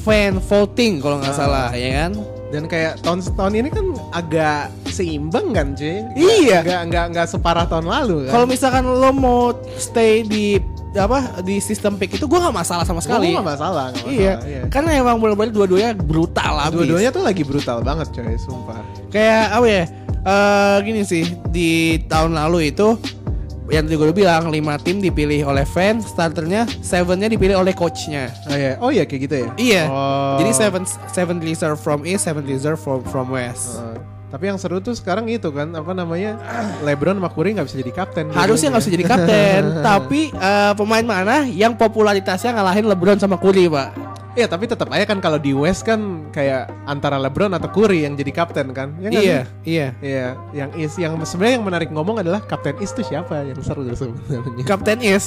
[0.00, 1.36] fan voting kalau nggak Ah.
[1.36, 2.12] salah, ya kan?
[2.48, 3.86] Dan kayak tahun tahun ini kan
[4.16, 6.00] agak seimbang kan, cuy.
[6.16, 6.64] Iya.
[6.64, 8.32] Nggak nggak nggak separah tahun lalu kan.
[8.32, 10.56] Kalau misalkan lo mau stay di
[10.96, 13.36] apa di sistem pick itu gue nggak masalah sama sekali.
[13.36, 14.40] Gua nggak masalah, nggak masalah.
[14.48, 16.74] Iya, karena emang bener-bener dua-duanya brutal abis.
[16.74, 18.80] Dua-duanya tuh lagi brutal banget, coy, sumpah.
[19.12, 19.84] Kayak apa ya?
[20.18, 22.96] Eh gini sih di tahun lalu itu
[23.68, 28.32] yang tadi gue bilang lima tim dipilih oleh fans, starternya, sevennya dipilih oleh coachnya.
[28.48, 29.48] Oh iya, oh iya kayak gitu ya.
[29.60, 29.82] Iya.
[29.88, 30.36] Oh.
[30.40, 33.76] Jadi seven seven reserve from east, seven reserve from from west.
[33.76, 36.36] Uh, tapi yang seru tuh sekarang itu kan apa namanya
[36.84, 38.24] LeBron sama Curry nggak bisa jadi kapten.
[38.36, 43.72] Harusnya nggak bisa jadi kapten, tapi eh, pemain mana yang popularitasnya ngalahin LeBron sama Curry,
[43.72, 44.17] Pak?
[44.38, 48.14] Iya tapi tetap aja kan kalau di West kan kayak antara LeBron atau Curry yang
[48.14, 48.94] jadi kapten kan?
[49.02, 49.74] Ya nggak Iya, sih?
[49.74, 49.88] iya.
[49.98, 53.82] Iya, yang is yang sebenarnya yang menarik ngomong adalah kapten is tuh siapa yang seru
[53.82, 54.62] sebenarnya.
[54.62, 55.26] Kapten is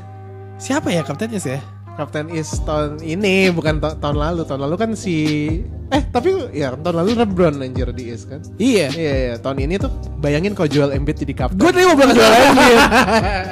[0.64, 1.60] siapa ya kapten is ya?
[1.98, 4.46] Kapten is tahun ini bukan ta- tahun lalu.
[4.46, 5.16] Tahun lalu kan si
[5.88, 8.38] eh tapi ya tahun lalu LeBron anjir di is kan.
[8.54, 8.86] Iya.
[8.94, 9.90] Iya iya tahun ini tuh
[10.22, 11.58] bayangin kalau Joel Embiid jadi kapten.
[11.58, 12.78] Gue tadi mau bilang jual Embiid.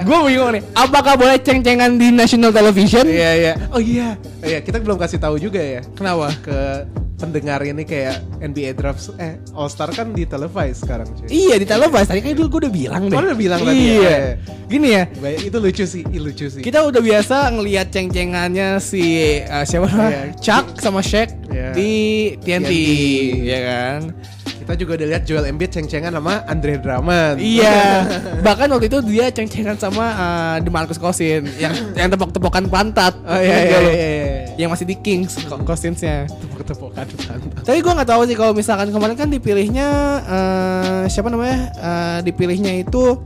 [0.07, 0.63] Gue bingung nih.
[0.73, 3.03] Apakah boleh ceng-cengan di national television?
[3.03, 3.53] Iya iya.
[3.75, 4.15] Oh iya.
[4.47, 6.31] Iya, kita belum kasih tahu juga ya Kenapa?
[6.39, 6.59] ke
[7.17, 11.27] pendengar ini kayak NBA draft eh All Star kan di televise sekarang cuy.
[11.27, 13.17] Iya di televisi tadi kan dulu gue udah bilang deh.
[13.17, 13.89] Oh, udah bilang tadi ya?
[13.89, 13.97] Iya.
[13.97, 14.19] Iya.
[14.67, 15.03] Gini ya.
[15.41, 16.61] Itu lucu sih, ih, lucu sih.
[16.61, 19.03] Kita udah biasa ngelihat ceng-cengannya si
[19.43, 20.23] uh, siapa Iya.
[20.37, 21.73] Chuck sama Shaq Iya.
[21.73, 21.91] di
[22.37, 22.73] TNT, TNT.
[23.47, 24.01] ya kan?
[24.67, 27.39] Kita juga udah lihat Joel Embiid ceng-cengan sama Andre Drummond.
[27.39, 28.03] Iya.
[28.47, 33.15] Bahkan waktu itu dia ceng-cengan sama uh, DeMarcus Cousins yang yang tepok-tepokan pantat.
[33.23, 33.93] Oh iya iya Gitu loh.
[33.95, 34.09] iya.
[34.21, 34.36] iya.
[34.57, 35.37] Yang masih di Kings
[35.69, 36.25] Cousinsnya.
[36.29, 37.05] Tepuk-tepukan.
[37.61, 39.89] Tapi gue nggak tahu sih kalau misalkan kemarin kan dipilihnya
[40.25, 41.73] eh, siapa namanya?
[41.77, 43.21] Eh, dipilihnya itu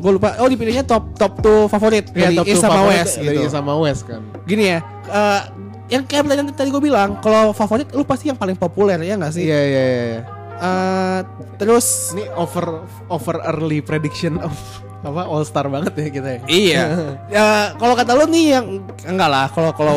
[0.00, 0.40] gue lupa.
[0.40, 3.44] Oh dipilihnya top top tuh favorit dari top East sama West dari gitu.
[3.44, 4.20] East sama West kan.
[4.48, 4.80] Gini ya.
[5.12, 5.42] eh,
[5.90, 9.32] yang kayak pertanyaan tadi gue bilang, kalau favorit lu pasti yang paling populer ya nggak
[9.34, 9.42] sih?
[9.42, 10.04] Iya iya iya.
[10.06, 10.22] iya.
[11.60, 14.54] Terus Ini over over early prediction of
[15.00, 16.40] apa All Star banget ya kita ya.
[16.44, 16.82] Iya.
[17.34, 17.44] ya
[17.76, 18.66] kalau kata lu nih yang
[19.08, 19.46] enggak lah.
[19.48, 19.96] Kalau kalau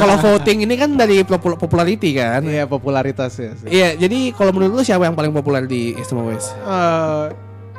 [0.00, 2.40] kalau voting ini kan dari popul- popularity kan.
[2.42, 3.52] Iya popularitas ya.
[3.54, 3.68] sih.
[3.68, 3.94] Iya.
[3.96, 6.56] Jadi kalau menurut lu siapa yang paling populer di sama West?
[6.56, 7.26] Eh,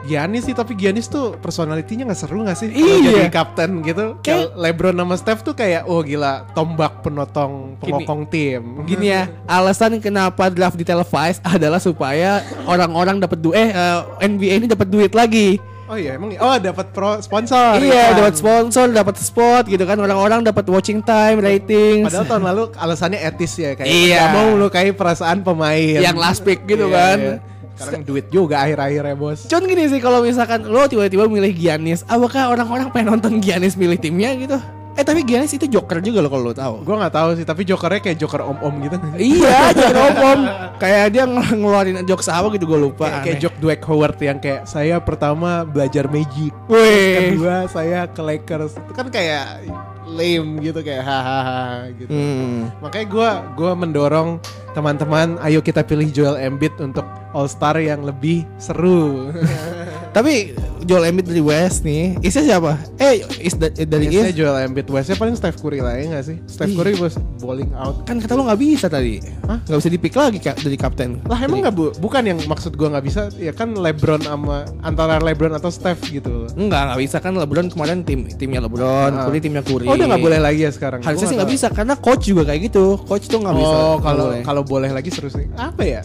[0.04, 2.70] Giannis sih tapi Giannis tuh personalitinya nggak seru nggak sih?
[2.70, 2.95] Iya.
[3.01, 4.20] jadi kapten gitu.
[4.20, 8.84] Kayak- LeBron sama Steph tuh kayak oh gila tombak penotong pengokong tim.
[8.84, 14.54] Gini ya, alasan kenapa draft di televise adalah supaya orang-orang dapat duit eh eh, NBA
[14.60, 15.56] ini dapat duit lagi.
[15.93, 17.77] Oh iya emang oh dapat pro sponsor.
[17.77, 18.17] iya, iklan.
[18.17, 20.01] dapat sponsor, dapat spot gitu kan.
[20.01, 22.09] Orang-orang dapat watching time, ratings.
[22.09, 24.17] Padahal tahun lalu alasannya etis ya kayak Iya.
[24.17, 26.01] nggak mau melukai perasaan pemain.
[26.01, 27.17] Yang last pick gitu Iya, kan.
[27.21, 27.35] iya.
[27.73, 29.45] Sekarang duit juga akhir-akhirnya bos.
[29.45, 33.97] Cuman gini sih kalau misalkan lo tiba-tiba milih Giannis, apakah orang-orang pengen nonton Giannis milih
[33.97, 34.57] timnya gitu?
[34.93, 36.75] Eh tapi Giannis itu joker juga loh kalau lo tahu.
[36.81, 38.97] Gue nggak tahu sih tapi jokernya kayak joker om-om gitu.
[39.15, 40.41] iya, joker om
[40.75, 43.09] Kayak dia ngel- ngeluarin jokes apa gitu gue lupa.
[43.09, 46.53] kayak, kayak joke Dwight Howard yang kayak saya pertama belajar magic.
[46.67, 47.33] Wih.
[47.33, 49.65] kedua saya ke Lakers itu kan kayak
[50.05, 52.69] lame gitu kayak hahaha gitu Hmm.
[52.77, 54.29] makanya gue gua mendorong
[54.71, 59.31] teman-teman ayo kita pilih Joel Embiid untuk All Star yang lebih seru
[60.14, 60.53] Tapi
[60.84, 62.76] Joel Embiid dari West nih, isnya siapa?
[62.99, 66.11] Eh, is da- eh, dari Biasanya East Joel Embiid Westnya paling Steph Curry lah ya
[66.11, 66.38] nggak sih?
[66.45, 66.78] Steph Iya.
[66.78, 68.03] Curry was bowling out.
[68.03, 69.24] kan kata lo nggak bisa tadi.
[69.43, 69.57] Hah?
[69.64, 71.24] Nggak bisa dipick lagi Kak, dari kapten.
[71.24, 71.95] Lah emang nggak bu?
[71.97, 73.22] Bukan yang maksud gua nggak bisa.
[73.36, 76.45] Ya kan LeBron sama antara LeBron atau Steph gitu.
[76.53, 79.24] Enggak, nggak bisa kan LeBron kemarin tim timnya LeBron, Ah.
[79.26, 79.88] Curry timnya Curry.
[79.88, 80.99] Oh udah nggak boleh lagi ya sekarang?
[80.99, 82.99] Harusnya sih nggak bisa karena coach juga kayak gitu.
[83.01, 83.76] Coach tuh nggak bisa.
[83.82, 85.47] Oh kalau kalau boleh lagi seru sih.
[85.55, 86.01] Apa ya?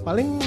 [0.00, 0.38] Paling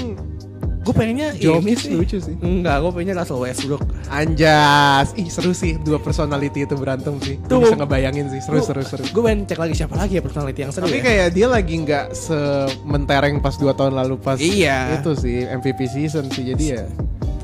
[0.84, 1.90] gue pengennya Jomis sih.
[1.90, 2.36] lucu sih.
[2.38, 3.82] Enggak, gue pengennya Russell Westbrook.
[4.06, 7.40] Anjas, ih seru sih dua personality itu berantem sih.
[7.42, 7.60] Tuh Tuh.
[7.66, 9.02] bisa ngebayangin sih seru seru seru.
[9.08, 11.02] Gue pengen cek lagi siapa lagi ya personality yang seru Tapi ya.
[11.02, 15.00] kayak dia lagi nggak sementereng pas dua tahun lalu pas Iya.
[15.00, 16.84] itu sih MVP season sih jadi ya.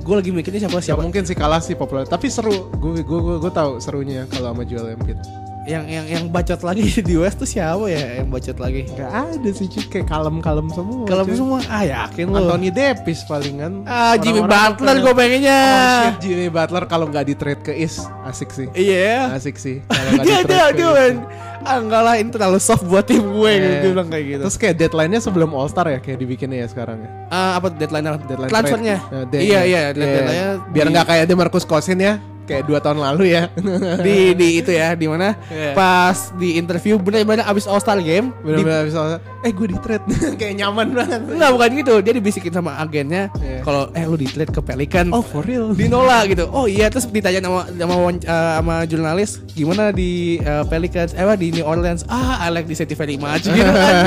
[0.00, 2.04] Gue lagi mikirnya siapa Siapa siapa mungkin sih kalah sih populer.
[2.04, 2.68] Tapi seru.
[2.74, 5.16] Gue gue gue, gue tahu serunya kalau sama Joel Embiid.
[5.62, 8.88] Yang yang yang bacot lagi di West tuh siapa ya yang bacot lagi?
[8.88, 11.04] Gak ada sih cuy kayak kalem-kalem semua.
[11.04, 11.36] Kalau cuy.
[11.36, 12.36] semua ah yakin lo.
[12.42, 13.84] Anthony Davis palingan.
[13.84, 15.60] Ah Jimmy Butler pada- gue pengennya.
[15.60, 18.66] Oh, shit, Jimmy Butler kalau nggak di trade ke East asik sih.
[18.72, 19.30] Iya.
[19.30, 19.84] Asik sih.
[19.86, 21.20] Kalau nggak Dia dia ke dia East.
[21.60, 23.60] Ah enggak lah ini terlalu soft buat tim gue Iya.
[23.78, 24.42] dia bilang kayak gitu.
[24.42, 27.10] Terus kayak deadline-nya sebelum All Star ya kayak dibikinnya ya sekarang ya.
[27.28, 28.96] Ah, apa deadline Deadline transfernya?
[29.04, 29.88] Nah, day- iya iya Iya.
[29.92, 32.16] deadline-nya biar di- nggak kayak Demarcus Cousins ya
[32.50, 33.46] kayak dua tahun lalu ya.
[34.06, 35.72] di di itu ya di mana Iya.
[35.72, 39.66] pas di interview benar-benar abis All Star game di- Bener-bener habis All Star, eh gue
[39.66, 40.04] di trade
[40.40, 41.20] kayak nyaman banget.
[41.28, 43.62] Enggak bukan gitu dia dibisikin sama agennya Iya.
[43.62, 45.70] kalau eh lu di trade ke Pelican Oh for real.
[45.80, 48.18] dinolak gitu oh iya terus ditanya sama sama, eh,
[48.56, 52.74] sama jurnalis gimana di eh, Pelicans eh apa, di New Orleans ah I like the
[52.74, 54.04] city very much gitu kan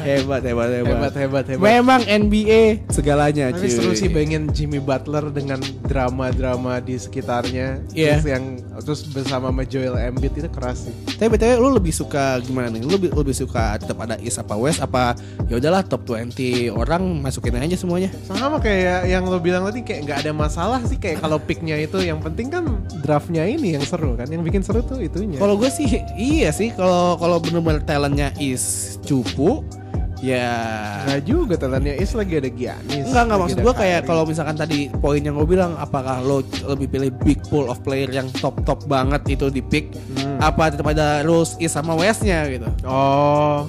[0.00, 1.62] hebat hebat hebat hebat hebat hebat.
[1.62, 3.70] memang NBA segalanya Tapi cuy.
[3.70, 6.96] seru sih bayangin Jimmy Butler dengan drama-drama di
[7.40, 7.68] sekitarnya.
[7.96, 8.12] Iya.
[8.20, 8.44] Terus yang
[8.80, 10.94] terus bersama sama Joel Embiid itu keras sih.
[11.16, 12.82] Tapi btw lu lebih suka gimana nih?
[12.84, 15.16] Lu lebih, lebih suka tetap ada East apa West apa
[15.48, 18.12] ya udahlah top 20 orang masukin aja semuanya.
[18.28, 22.00] Sama kayak yang lo bilang tadi kayak nggak ada masalah sih kayak kalau picknya itu
[22.00, 22.64] yang penting kan
[23.00, 25.40] draftnya ini yang seru kan yang bikin seru tuh itunya.
[25.40, 29.64] Kalau gue sih iya sih kalau kalau bener-bener talentnya is cupu
[30.20, 30.48] ya
[31.02, 33.04] Nggak juga talentnya Is lagi ada Giannis.
[33.06, 36.86] Enggak enggak maksud gue kayak kalau misalkan tadi poin yang gue bilang apakah lo lebih
[36.88, 40.36] pilih big pool of player yang top top banget itu di pick Hmm.
[40.38, 42.68] apa tetap ada rules East sama Westnya gitu.
[42.82, 43.64] Oh.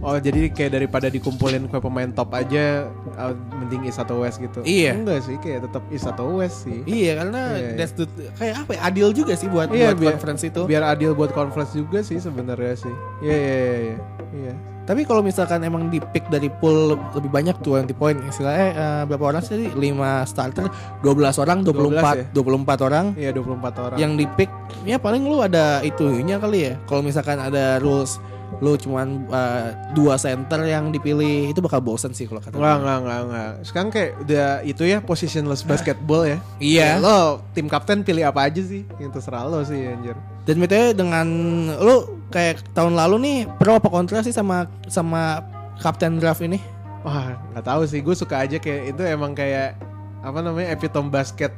[0.00, 2.84] Oh jadi kayak daripada dikumpulin ke pemain top aja
[3.14, 4.60] uh, mending East atau West gitu.
[4.62, 4.92] Iya.
[4.94, 6.84] Enggak sih kayak tetap East atau West sih.
[6.84, 7.72] Iya karena Iya, iya.
[7.74, 10.60] that's the- kayak apa ya, adil juga sih buat Iya, buat biar- conference itu.
[10.64, 12.94] Biar adil buat conference juga sih sebenarnya sih.
[13.20, 13.96] Iya iya iya
[14.36, 14.54] iya.
[14.84, 18.68] Tapi kalau misalkan emang di pick dari pool lebih banyak tuh yang di poin istilahnya
[18.72, 19.72] eh, berapa orang sih?
[19.72, 19.80] 5
[20.28, 20.68] starter,
[21.00, 22.24] 12 orang, 24 ya?
[22.36, 23.96] 24 orang Iya 24 orang.
[23.96, 24.52] yang di pick
[24.84, 26.74] ya paling lu ada itunya kali ya.
[26.84, 28.20] Kalau misalkan ada rules
[28.62, 32.62] lu cuman eh, dua center yang dipilih itu bakal bosen sih kalau kata gue.
[32.62, 33.50] enggak, enggak, enggak.
[33.66, 36.38] Sekarang kayak udah itu ya positionless basketball ya.
[36.62, 36.98] Iya.
[36.98, 38.86] Ya, lo tim kapten pilih apa aja sih?
[39.00, 40.14] Yang terserah lo sih anjir.
[40.44, 41.26] Dan BTW dengan
[41.80, 45.42] lu kayak tahun lalu nih pro apa kontra sih sama sama
[45.80, 46.60] kapten draft ini?
[47.04, 48.00] Wah, nggak tahu sih.
[48.00, 49.76] Gue suka aja kayak itu emang kayak
[50.24, 51.52] apa namanya epitome basket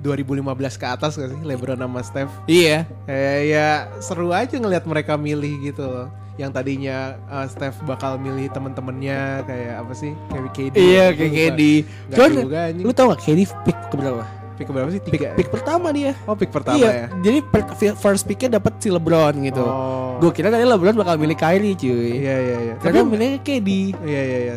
[0.00, 2.32] 2015 ke atas gak sih LeBron sama Steph.
[2.48, 2.88] Iya.
[3.04, 3.68] Kayak ya
[4.00, 6.08] seru aja ngelihat mereka milih gitu loh.
[6.38, 10.12] Yang tadinya uh, Steph bakal milih temen-temennya kayak apa sih?
[10.30, 10.74] Kayak KD.
[10.76, 11.32] Iya kayak.
[11.32, 11.62] KD.
[11.84, 12.84] Nggak Cuman juga anjing.
[12.86, 14.24] lu tau gak KD pick ke berapa?
[14.60, 15.00] Pick berapa sih?
[15.00, 15.28] Pick, Tiga.
[15.32, 15.34] ya?
[15.40, 16.12] pick pertama dia.
[16.28, 17.06] Oh, pick pertama iya, ya.
[17.24, 19.64] jadi per- first picknya dapat si LeBron gitu.
[19.64, 20.20] Oh.
[20.20, 22.20] Gue kira tadi LeBron bakal milih Kyrie cuy.
[22.20, 22.74] Iya iya iya.
[22.76, 23.68] Karena milihnya KD.
[24.04, 24.56] Iya iya iya.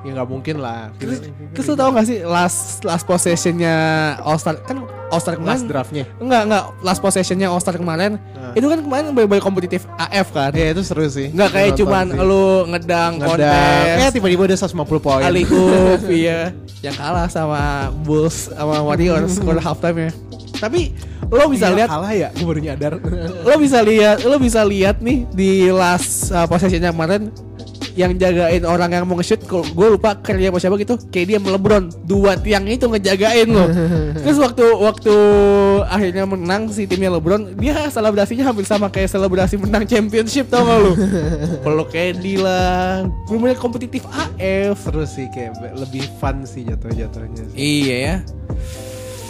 [0.00, 0.88] Ya nggak mungkin lah.
[0.96, 1.20] Terus,
[1.52, 3.74] terus lu tau gak sih last last possessionnya
[4.18, 6.04] All Star kan All Star last kemarin draftnya.
[6.16, 8.56] enggak enggak last possessionnya All Star kemarin Nah.
[8.56, 10.50] itu kan kemarin bener-bener kompetitif AF kan.
[10.50, 11.28] Iya itu seru sih.
[11.28, 12.18] Enggak kayak cuman sih.
[12.18, 13.28] lu ngedang Ngedang.
[13.28, 14.00] kontes.
[14.00, 15.22] Eh tiba-tiba udah 150 poin.
[15.22, 17.62] Ali Oop, iya yang kalah sama
[17.98, 20.10] Bulls sama Warriors quarter halftime ya.
[20.56, 20.96] Tapi
[21.26, 22.28] lo bisa Iya, lihat kalah ya.
[22.32, 22.92] Gue baru nyadar.
[23.38, 27.28] lo bisa lihat lo bisa lihat nih di last uh, possessionnya kemarin
[27.96, 30.98] yang jagain orang yang mau nge-shoot gue lupa kerja apa siapa gitu.
[31.08, 31.84] Kayak dia sama LeBron.
[32.04, 33.66] Dua tiang itu ngejagain lo
[34.24, 35.14] terus waktu waktu
[35.86, 40.78] akhirnya menang si timnya LeBron dia selebrasinya hampir sama kayak selebrasi menang championship tau gak
[40.82, 40.92] lu?
[41.64, 43.06] Peluk KD lah.
[43.30, 47.52] Bener kompetitif AF seru sih kayak lebih fun sih jatuh-jatuhnya.
[47.54, 48.16] iya ya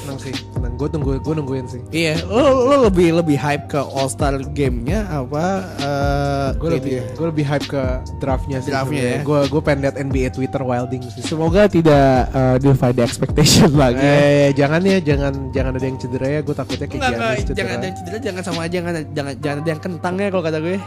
[0.01, 0.35] Seneng sih.
[0.57, 0.73] Seneng.
[0.81, 1.81] Gue tunggu gue nungguin sih.
[1.93, 5.45] iya lo, lo lebih lebih hype ke All Star gamenya apa
[5.77, 7.83] eh, Gue lebih gue lebih hype ke
[8.19, 8.73] draftnya sih.
[8.73, 9.19] Draftnya ya.
[9.21, 11.23] Gue gue pengen liat NBA Twitter wilding sih.
[11.25, 14.01] Semoga tidak uh, defy the expectation lagi.
[14.01, 16.41] Eh jangan ya jangan jangan ada yang cedera ya.
[16.41, 17.57] Gue takutnya kayak Giannis cedera.
[17.59, 20.45] jangan ada yang cedera, jangan sama aja, jangan jangan jangan ada yang kentang ya kalau
[20.45, 20.79] kata gue.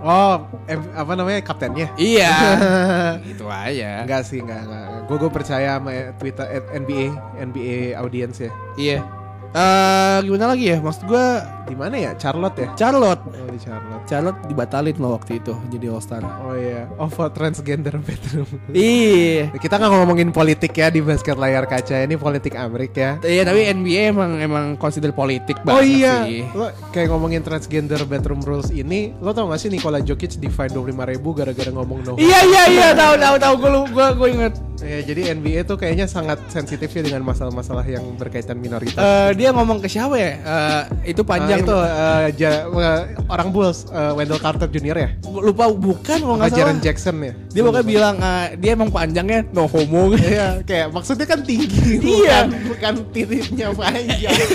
[0.00, 1.92] Oh em- apa namanya kaptennya?
[2.00, 2.32] Iya.
[3.28, 4.04] gitu aja.
[4.04, 4.86] Enggak sih enggak enggak.
[5.06, 7.04] gue gue percaya sama Twitter eh, NBA
[7.52, 8.52] NBA audience ya.
[8.80, 9.19] Iya.
[9.50, 10.78] Eh gimana lagi ya?
[10.78, 11.26] Maksud gue
[11.70, 12.18] Di mana ya?
[12.18, 12.68] Charlotte ya?
[12.74, 13.22] Charlotte.
[13.30, 14.02] Oh di Charlotte.
[14.10, 16.18] Charlotte dibatalin loh waktu itu jadi All Star.
[16.42, 18.46] Oh iya, oh for transgender bedroom.
[18.74, 19.54] Iya.
[19.54, 23.12] Kita nggak ngomongin politik ya di basket layar kaca ini politik Amerika ya.
[23.22, 26.42] Iya tapi NBA emang emang consider politik banget Oh iya, sih.
[26.50, 30.74] lo kayak ngomongin transgender bedroom rules ini, lo tau gak sih Nikola Jokic di fine
[30.74, 32.12] 25 ribu gara-gara ngomong no?
[32.18, 34.54] Iya iya iya tahu tahu tahu gue gue gue inget.
[34.80, 38.96] Ya, jadi NBA tuh kayaknya sangat sensitif ya dengan masalah-masalah yang berkaitan minoritas.
[38.96, 40.32] Eh dia ngomong ke siapa ya?
[40.36, 44.96] Eh itu panjang itu eh, ja- eh, orang Bulls, eh, Wendell Carter Jr.
[44.98, 46.84] ya, lupa bukan kalau nggak Jaren salah.
[46.84, 47.32] Jackson ya.
[47.48, 50.12] Dia pokoknya bilang eh, dia emang panjangnya no homo.
[50.20, 52.44] Iya, kayak maksudnya kan tinggi, Iya.
[52.44, 54.36] bukan, bukan titiknya panjang.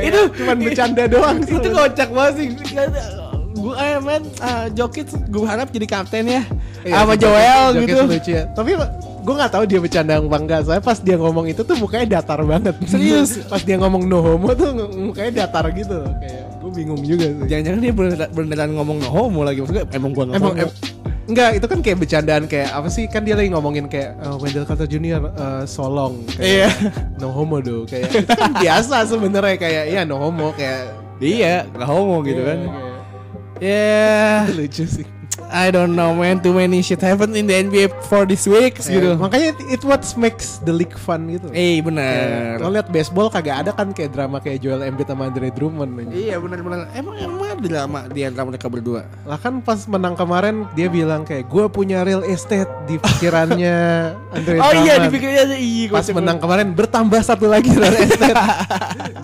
[0.00, 1.36] itu cuman bercanda doang.
[1.40, 2.48] itu kocak banget sih.
[3.52, 6.42] Gue eh men eh, Jokic gue harap jadi kapten ya.
[6.86, 7.98] Iya, sama Joel gitu.
[8.06, 8.44] lucu ya.
[8.54, 8.70] Tapi
[9.28, 10.60] gue nggak tahu dia bercanda apa enggak.
[10.64, 12.72] Soalnya pas dia ngomong itu tuh mukanya datar banget.
[12.82, 13.36] Serius?
[13.52, 16.00] pas dia ngomong no homo tuh mukanya datar gitu.
[16.16, 17.44] Kayak gue bingung juga sih.
[17.44, 20.64] Jangan-jangan dia beneran, beneran ngomong no homo lagi maksudnya emang gua nggak Emang homo.
[20.64, 20.76] em-
[21.28, 24.64] enggak itu kan kayak bercandaan kayak apa sih kan dia lagi ngomongin kayak uh, Wendell
[24.64, 25.20] Carter Jr.
[25.28, 26.68] uh, solong kayak Iya.
[27.20, 31.84] no homo do kayak itu kan biasa sebenarnya kayak ya no homo kayak Iya, nggak
[31.84, 32.58] homo gitu kan.
[32.58, 32.96] Iya, kayak-
[33.58, 35.04] Ya, lucu sih
[35.48, 39.16] I don't know man, too many shit happen in the NBA for this weeks gitu.
[39.16, 42.60] gitu makanya it what makes the league fun gitu Eh bener.
[42.60, 46.12] Lo liat baseball kagak ada kan kayak drama kayak Joel Embiid sama Andre Drummond.
[46.12, 46.86] Iya bener-bener.
[46.92, 49.02] Emang emang ada drama di antara mereka berdua.
[49.24, 53.76] Lah kan pas menang kemarin dia bilang kayak gue punya real estate di pikirannya
[54.36, 54.84] Andre Oh Drummond.
[54.84, 55.88] iya dipikirnya aja iya.
[55.90, 56.42] Pas menang banget.
[56.44, 58.36] kemarin bertambah satu lagi real estate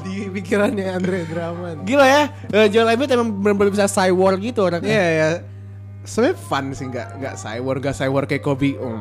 [0.03, 1.79] di pikirannya Andre Drummond.
[1.85, 4.89] Gila ya, eh, Joel Embiid emang bener-bener bisa cyborg gitu orangnya.
[4.91, 5.29] Iya ya.
[6.05, 8.77] Sebenarnya fun sih nggak nggak cyber nggak cyber kayak Kobe.
[8.77, 9.01] Oh,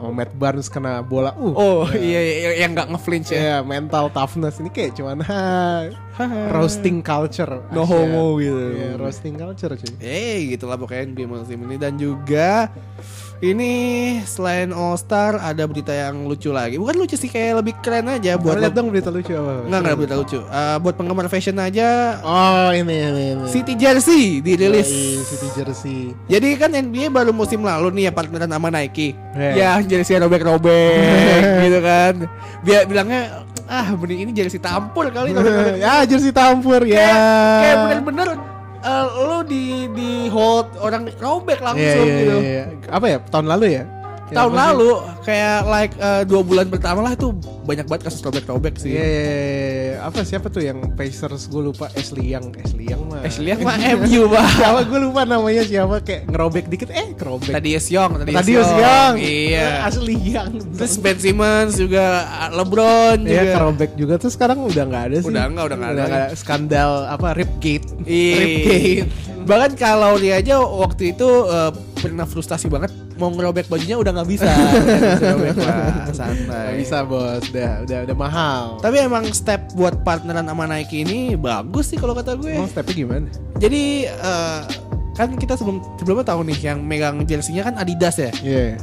[0.00, 1.32] oh, Matt Barnes kena bola.
[1.38, 3.40] Uh, Oh iya, iya yang nggak ngeflinch ya.
[3.40, 5.90] ya mental toughness ini kayak cuman ha,
[6.52, 7.62] roasting culture.
[7.70, 8.76] No homo gitu.
[8.76, 9.92] Iya, roasting culture cuy.
[10.00, 12.70] Eh gitulah pokoknya NBA musim ini dan juga
[13.44, 13.72] ini
[14.24, 16.80] selain All Star ada berita yang lucu lagi.
[16.80, 19.68] Bukan lucu sih kayak lebih keren aja buat lihat dong berita lucu apa?
[19.68, 20.38] Enggak enggak berita lucu.
[20.40, 23.46] Eh, buat penggemar fashion aja Oh ini ini ini.
[23.52, 24.88] City Jersey dirilis.
[24.88, 26.00] Yoi, City Jersey.
[26.32, 29.12] Jadi kan NBA baru musim lalu nih ya partneran sama Nike.
[29.36, 29.52] Yeah.
[29.52, 30.96] Ya jersey robek-robek
[31.68, 32.14] gitu kan.
[32.64, 35.34] Biar bilangnya ah bening ini jersey tampur kali
[35.84, 37.02] ya jersey tampur ya.
[37.02, 37.18] kayak
[37.58, 38.28] kayak bener-bener
[38.78, 42.36] eh, lo di di hold orang robek langsung iya, gitu.
[42.38, 42.90] iya, iya.
[42.94, 43.18] Apa ya?
[43.26, 43.84] Tahun lalu ya?
[44.26, 44.58] Ya, Tahun sih?
[44.58, 44.90] lalu
[45.22, 47.30] kayak like eh, dua bulan pertama lah tuh
[47.62, 48.90] banyak banget kasus robek-robek Iya, sih.
[48.90, 49.94] iya, iya, iya.
[50.02, 53.22] apa siapa tuh yang Pacers gue lupa Ashley Young, Ashley Young mah.
[53.22, 54.50] Ashley Young mah MU, Bang.
[54.50, 57.54] siapa gue lupa namanya siapa kayak ngerobek dikit eh kerobek.
[57.54, 59.14] Thaddeus Young, Thaddeus, Thaddeus Young.
[59.16, 59.66] Iya.
[59.86, 60.52] Ashley Young.
[60.74, 62.04] Terus Ben Simmons juga
[62.50, 63.30] LeBron juga.
[63.30, 65.30] Iya kerobek juga tuh sekarang udah nggak ada sih.
[65.30, 66.18] Udah nggak, udah nggak ada.
[66.34, 67.86] Skandal apa Ripgate.
[68.02, 68.36] Iya.
[68.36, 69.06] Ripgate.
[69.46, 74.28] Bahkan kalau dia aja waktu itu eh, pernah frustasi banget mau ngerobek bajunya udah nggak
[74.28, 74.48] bisa.
[75.56, 76.46] Lah, santai.
[76.46, 78.64] Nggak bisa bos, udah udah udah mahal.
[78.80, 82.54] Tapi emang step buat partneran sama Nike ini bagus sih kalau kata gue.
[82.54, 83.28] Emang stepnya gimana?
[83.56, 84.60] Jadi eh,
[85.16, 88.30] kan kita sebelum sebelumnya tahu nih yang megang jersey-nya kan Adidas ya.
[88.44, 88.76] Iya.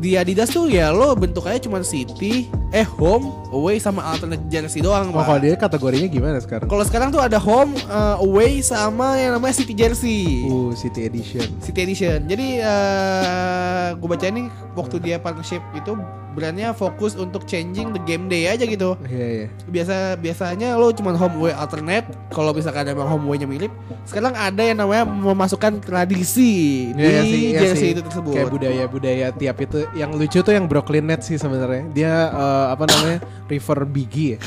[0.00, 5.10] Di Adidas tuh ya lo bentuknya cuma city, eh home, away sama alternate jersey doang.
[5.10, 6.66] Oh kalau dia kategorinya gimana sekarang?
[6.66, 10.46] Kalau sekarang tuh ada home, eh, away sama yang namanya city jersey.
[10.46, 11.46] Uh, City Edition.
[11.58, 12.18] City Edition.
[12.24, 15.98] Jadi eh gue baca ini waktu dia partnership itu
[16.30, 18.94] brandnya fokus untuk changing the game day aja gitu.
[19.02, 19.46] Iya iya.
[19.66, 22.06] Biasa biasanya lo cuma home away alternate.
[22.30, 23.74] Kalau misalkan emang home away-nya mirip,
[24.06, 27.90] sekarang ada yang namanya memasukkan tradisi Iya, di sih, iya jersey sih.
[27.98, 28.30] itu tersebut.
[28.30, 31.90] Kayak budaya-budaya tiap itu yang lucu tuh yang Brooklyn Nets sih sebenarnya.
[31.90, 33.18] Dia eh, apa namanya?
[33.50, 34.40] River Biggie ya.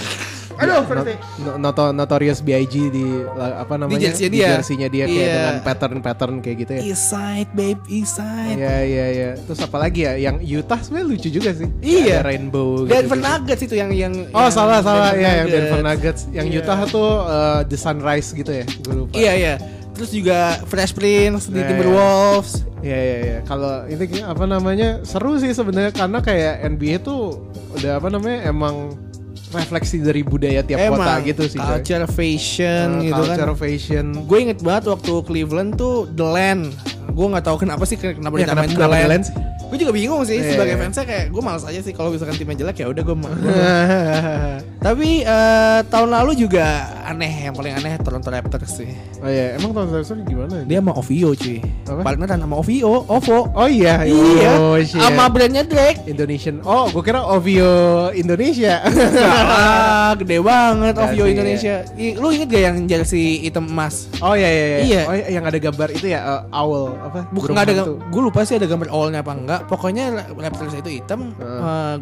[0.54, 1.18] Aduh, versi.
[1.42, 2.74] no- noto- Notorious B.I.G.
[2.88, 4.06] di apa namanya?
[4.06, 4.54] jersey dia.
[4.54, 5.34] jersey-nya dia kayak Iya.
[5.34, 6.82] dengan pattern-pattern kayak gitu ya.
[6.86, 8.62] East side, babe, east side.
[8.62, 9.30] Iya iya iya.
[9.36, 10.14] Terus apa lagi ya?
[10.14, 11.66] Yang Utah sebenarnya lucu juga sih.
[11.82, 12.22] Iya.
[12.22, 12.86] Ada rainbow.
[12.86, 13.26] Denver gitu-gitu.
[13.26, 15.48] Nuggets itu yang yang Oh yang salah salah Denver ya yang.
[15.50, 16.22] Denver Nuggets.
[16.30, 16.58] Yang Iya.
[16.62, 18.66] Utah tuh eh, The Sunrise gitu ya.
[18.86, 19.14] Gue lupa.
[19.18, 19.54] Iya iya.
[19.94, 21.68] Terus juga Fresh Prince di Iya, iya.
[21.68, 22.52] Timberwolves.
[22.80, 23.38] Iya iya iya.
[23.44, 27.40] Kalau ini apa namanya seru sih sebenarnya karena kayak NBA tuh
[27.74, 28.98] udah apa namanya emang
[29.50, 31.56] refleksi dari budaya tiap kota gitu sih.
[31.56, 31.78] coy.
[31.78, 33.60] culture fashion Eh, gitu culture kan.
[33.60, 34.06] fashion.
[34.24, 36.64] Gue inget banget waktu Cleveland tuh The Land.
[37.08, 38.98] Gue nggak tahu kenapa sih kenapa Ya, dinamain kenapa- The Land.
[39.00, 39.36] The Land sih?
[39.64, 40.82] Gue juga bingung sih Iya, sebagai iya.
[40.82, 43.16] fansnya kayak gue malas aja sih kalau misalkan timnya jelek ya udah gue
[44.86, 46.68] Tapi eh, tahun lalu juga
[47.04, 48.90] aneh yang paling aneh Toronto Raptors sih.
[49.20, 50.56] Oh iya, emang tahun lalu gimana?
[50.64, 51.58] Dia sama OVO cuy.
[51.84, 52.02] Apa?
[52.02, 53.40] Partneran sama OVO, OVO.
[53.52, 54.96] Oh iya, Iya, Oh, shit.
[54.96, 56.04] sama brandnya Drake.
[56.06, 56.60] Indonesian.
[56.62, 57.72] Oh, gue kira Ovio
[58.12, 58.80] Indonesia.
[58.88, 61.76] Salah, gede banget Enggak OVO sih, Indonesia.
[61.96, 64.08] I- Lu inget gak yang jersey hitam emas?
[64.20, 64.78] oh iya iya iya.
[64.80, 65.02] Iya.
[65.04, 67.20] Oh iya, yang ada gambar itu ya uh, owl apa?
[67.30, 69.62] Bukan ada, gue lupa sih ada gambar owlnya apa enggak.
[69.66, 71.60] Pokoknya Raptors itu hitam, Heeh.
[71.60, 71.96] eh,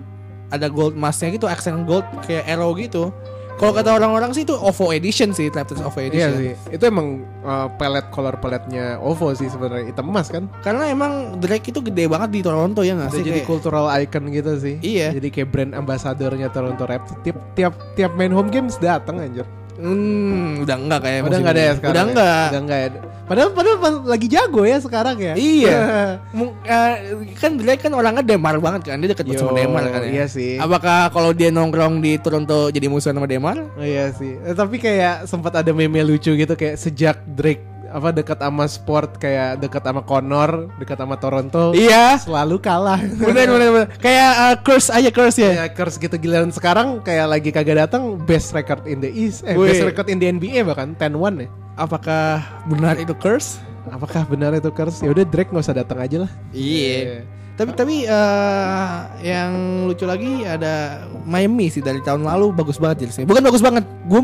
[0.51, 3.09] ada gold emasnya gitu, accent gold kayak arrow gitu.
[3.53, 6.31] Kalau kata orang-orang sih itu OVO edition sih, Raptors OVO Iya edition.
[6.35, 6.51] sih.
[6.71, 7.07] Itu emang
[7.41, 10.49] uh, pelet color peletnya OVO sih sebenarnya hitam emas kan.
[10.59, 13.21] Karena emang Drake itu gede banget di Toronto ya nggak sih?
[13.21, 14.75] jadi Kayak- cultural icon gitu sih.
[14.81, 15.13] Iya.
[15.13, 17.21] Jadi kayak brand ambassadornya Toronto Raptors.
[17.21, 19.45] Tiap tiap tiap main home games datang anjir.
[19.82, 21.91] Hmm, udah enggak kayak Udah musim nggak ada ya sekarang.
[21.91, 22.09] Udah ya?
[22.11, 22.47] enggak.
[22.47, 22.89] Udah enggak ya.
[23.21, 25.34] Padahal padahal lagi jago ya sekarang ya.
[25.34, 25.79] Iya.
[26.61, 26.93] Eh,
[27.36, 30.11] kan Drake kan orangnya Demar banget kan, dia deket banget sama Demar kan ya.
[30.21, 30.55] Iya sih.
[30.61, 33.57] Apakah kalau dia nongkrong di Toronto jadi musuhan sama Demar?
[33.75, 34.38] Oh, iya sih.
[34.39, 39.19] Eh, tapi kayak sempat ada meme lucu gitu kayak sejak Drake apa dekat sama sport
[39.19, 42.17] kayak dekat sama Connor, dekat sama Toronto, Iya.
[42.23, 42.99] selalu kalah.
[42.99, 43.87] bener bener bener.
[43.99, 45.51] Kayak uh, curse aja curse ya.
[45.63, 49.53] ya curse gitu giliran sekarang kayak lagi kagak datang best record in the East, eh
[49.53, 49.69] Wih.
[49.69, 51.49] best record in the NBA bahkan 10-1 ya.
[51.75, 53.59] Apakah benar itu curse?
[53.89, 55.01] Apakah benar itu curse?
[55.03, 56.31] Ya udah Drake nggak usah datang aja lah.
[56.51, 57.25] Iya.
[57.51, 59.51] Tapi tapi eh, yang
[59.85, 63.27] lucu lagi ada Miami sih dari tahun lalu bagus banget jersey.
[63.27, 64.21] Bukan bagus banget, gue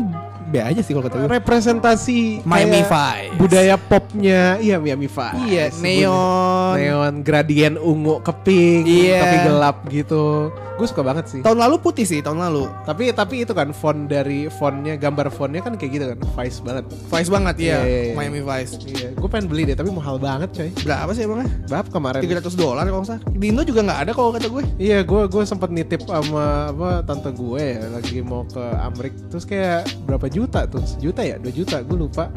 [0.48, 1.28] B aja sih kalau kata gue.
[1.30, 3.36] Representasi Miami Vice.
[3.36, 5.36] budaya popnya, iya Miami Vice.
[5.44, 6.72] Iya, neon.
[6.74, 9.20] neon gradien ungu ke pink Iya.
[9.20, 12.70] tapi gelap gitu gue suka banget sih Tahun lalu putih sih tahun lalu.
[12.84, 16.84] tapi tapi itu kan font dari fontnya gambar fontnya kan kayak gitu kan Vice banget
[17.04, 18.14] Vice banget ya, Iya, iya, iya.
[18.14, 18.72] Miami Vice.
[18.84, 21.50] iya gue pengen beli deh tapi mahal banget coy Berapa sih emangnya?
[21.66, 23.22] berapa kemarin 300 dolar kalau nggak salah.
[23.28, 24.62] Di Indo juga nggak ada kalau kata gue.
[24.78, 29.42] iya gue gue sempat nitip sama apa tante gue ya lagi mau ke Amrik terus
[29.42, 32.30] kayak berapa juta tuh sejuta ya dua juta gue lupa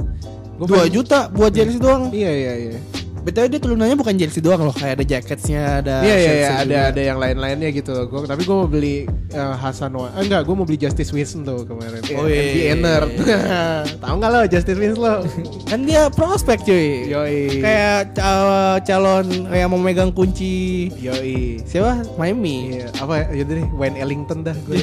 [0.58, 2.10] Gua 2 pengen- juta buat jersey doang.
[2.12, 2.78] iya iya iya
[3.22, 6.64] BTW dia turunannya bukan jersey doang loh, kayak ada jacketsnya, ada Iya iya iya ada
[6.66, 6.82] juga.
[6.90, 8.06] ada yang lain-lainnya gitu loh.
[8.10, 10.10] Gua tapi gue mau beli eh, Hasan Wa.
[10.18, 12.02] Eh, enggak, gue mau beli Justice Winston tuh kemarin.
[12.18, 13.12] Oh, iya, NBA iya, nerd.
[14.04, 15.16] Tahu nggak lo Justice Winston lo?
[15.70, 17.14] Kan dia prospek cuy.
[17.14, 17.62] Yoi.
[17.62, 21.62] Kayak ca- calon yang mau megang kunci Yoi.
[21.62, 22.02] siapa?
[22.18, 22.82] Miami.
[22.82, 24.82] Iya, apa ya deh Wayne Ellington dah gue.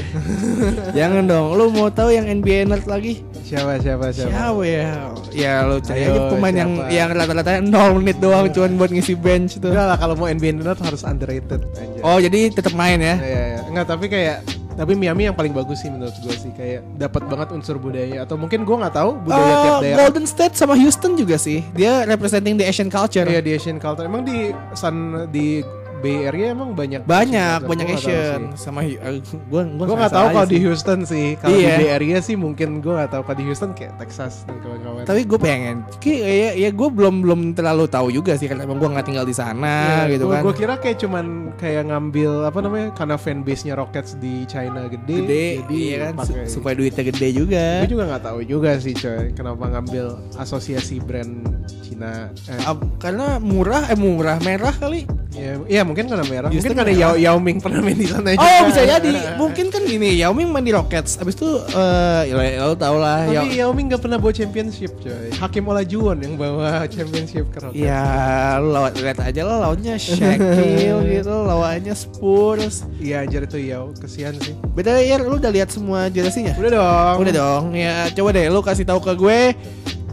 [0.98, 3.18] Jangan dong, lu mau tahu yang NBA nerd lagi?
[3.48, 4.28] siapa siapa siapa?
[4.28, 5.08] Siapa ya?
[5.32, 6.92] Ya lu cari aja pemain yang siapa?
[6.92, 9.70] yang rata-rata 0 menit doang cuman buat ngisi bench tuh.
[9.70, 12.00] Enggak lah kalau mau NBA nerd harus underrated aja.
[12.02, 13.16] Oh, jadi tetap main ya.
[13.18, 13.60] Iya, iya.
[13.66, 14.44] Enggak, tapi kayak
[14.78, 18.38] tapi Miami yang paling bagus sih menurut gue sih kayak dapat banget unsur budaya atau
[18.38, 19.98] mungkin gue nggak tahu budaya Eh, tiap daerah.
[20.06, 21.66] Golden State sama Houston juga sih.
[21.74, 23.26] Dia representing the Asian culture.
[23.26, 24.06] Iya di Asian culture.
[24.06, 25.66] Emang di San di
[25.98, 29.18] Bay Area emang banyak Banyak, banyak Gua Asian sama uh,
[29.50, 31.34] gua gua Gue nggak tahu kalau di Houston sih.
[31.36, 31.66] Kalau Iya.
[31.66, 33.22] di Bay Area sih mungkin gue nggak tahu.
[33.24, 35.02] Kalau di Houston kayak Texas dan kawan-kawan.
[35.02, 38.78] Tapi gue pengen, kayak ya, ya gue belum belum terlalu tahu juga sih karena emang
[38.78, 40.42] gue nggak tinggal di sana gitu kan.
[40.42, 41.26] Gue kira kayak cuman
[41.56, 45.16] kayak ngambil apa namanya karena fanbase-nya Rockets di China gede.
[45.18, 47.64] gede, jadi iya kan, su- supaya duitnya gede juga.
[47.82, 49.32] Gue juga nggak tahu juga sih coy.
[49.32, 51.42] Kenapa ngambil asosiasi brand
[51.82, 52.30] Cina?
[52.46, 55.04] Eh, karena murah, eh murah merah kali.
[55.38, 56.50] Ya, ya mungkin karena merah.
[56.50, 56.92] Mungkin karena.
[56.98, 58.42] Yao, Yao Ming pernah main di sana juga.
[58.42, 62.66] Oh bisa jadi, mungkin kan gini, Yao Ming main di Rockets, abis itu, eh ya
[62.66, 66.34] lo tau lah, Yao, Tapi Yao Ming gak pernah bawa championship coy Hakim Olajuwon yang
[66.34, 72.82] bawa championship ke Rockets ya lu lawan lihat aja lah lawannya Shaquille gitu, lawannya Spurs.
[72.98, 76.58] Iya anjir itu Yao Kesian sih Beda ya, lu udah lihat semua jersey-nya?
[76.58, 79.40] Udah dong Udah dong, ya coba deh lu kasih tahu ke gue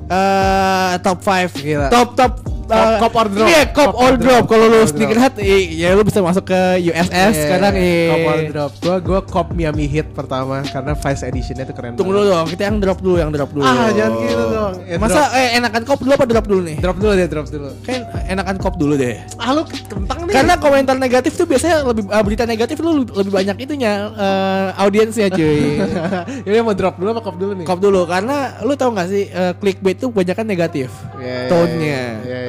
[0.05, 1.88] eh top 5 Gila.
[1.89, 2.34] Top top
[2.68, 3.45] Cop- cop or drop.
[3.45, 4.22] Iya, cop, Cop or drop.
[4.26, 4.43] drop.
[4.47, 5.34] Kalau lu sneakerhead
[5.72, 8.07] ya lu bisa masuk ke USS Iya, sekarang eh.
[8.07, 12.11] Cop or drop Gue gue cop Miami Heat pertama Karena Vice Editionnya tuh keren Tunggu
[12.11, 13.63] dulu dong, kita yang drop dulu, yang drop dulu.
[13.63, 14.74] Ah, jangan gitu dong.
[14.84, 16.76] Ya, Masa eh enakan cop dulu apa drop dulu nih?
[16.78, 19.16] Drop dulu deh drop dulu Kan enakan cop dulu deh.
[19.36, 23.32] Ah lu kentang nih Karena komentar negatif tuh biasanya lebih eh, berita negatif lu lebih
[23.32, 25.80] banyak itunya eh, audiensnya cuy.
[26.45, 29.24] Yaudah mau drop dulu apa cop dulu nih Cop dulu karena lu tahu nggak sih
[29.28, 30.89] eh, clickbait tuh kebanyakan negatif.
[31.16, 32.01] Iya, iya, Tone-nya.
[32.22, 32.39] Iya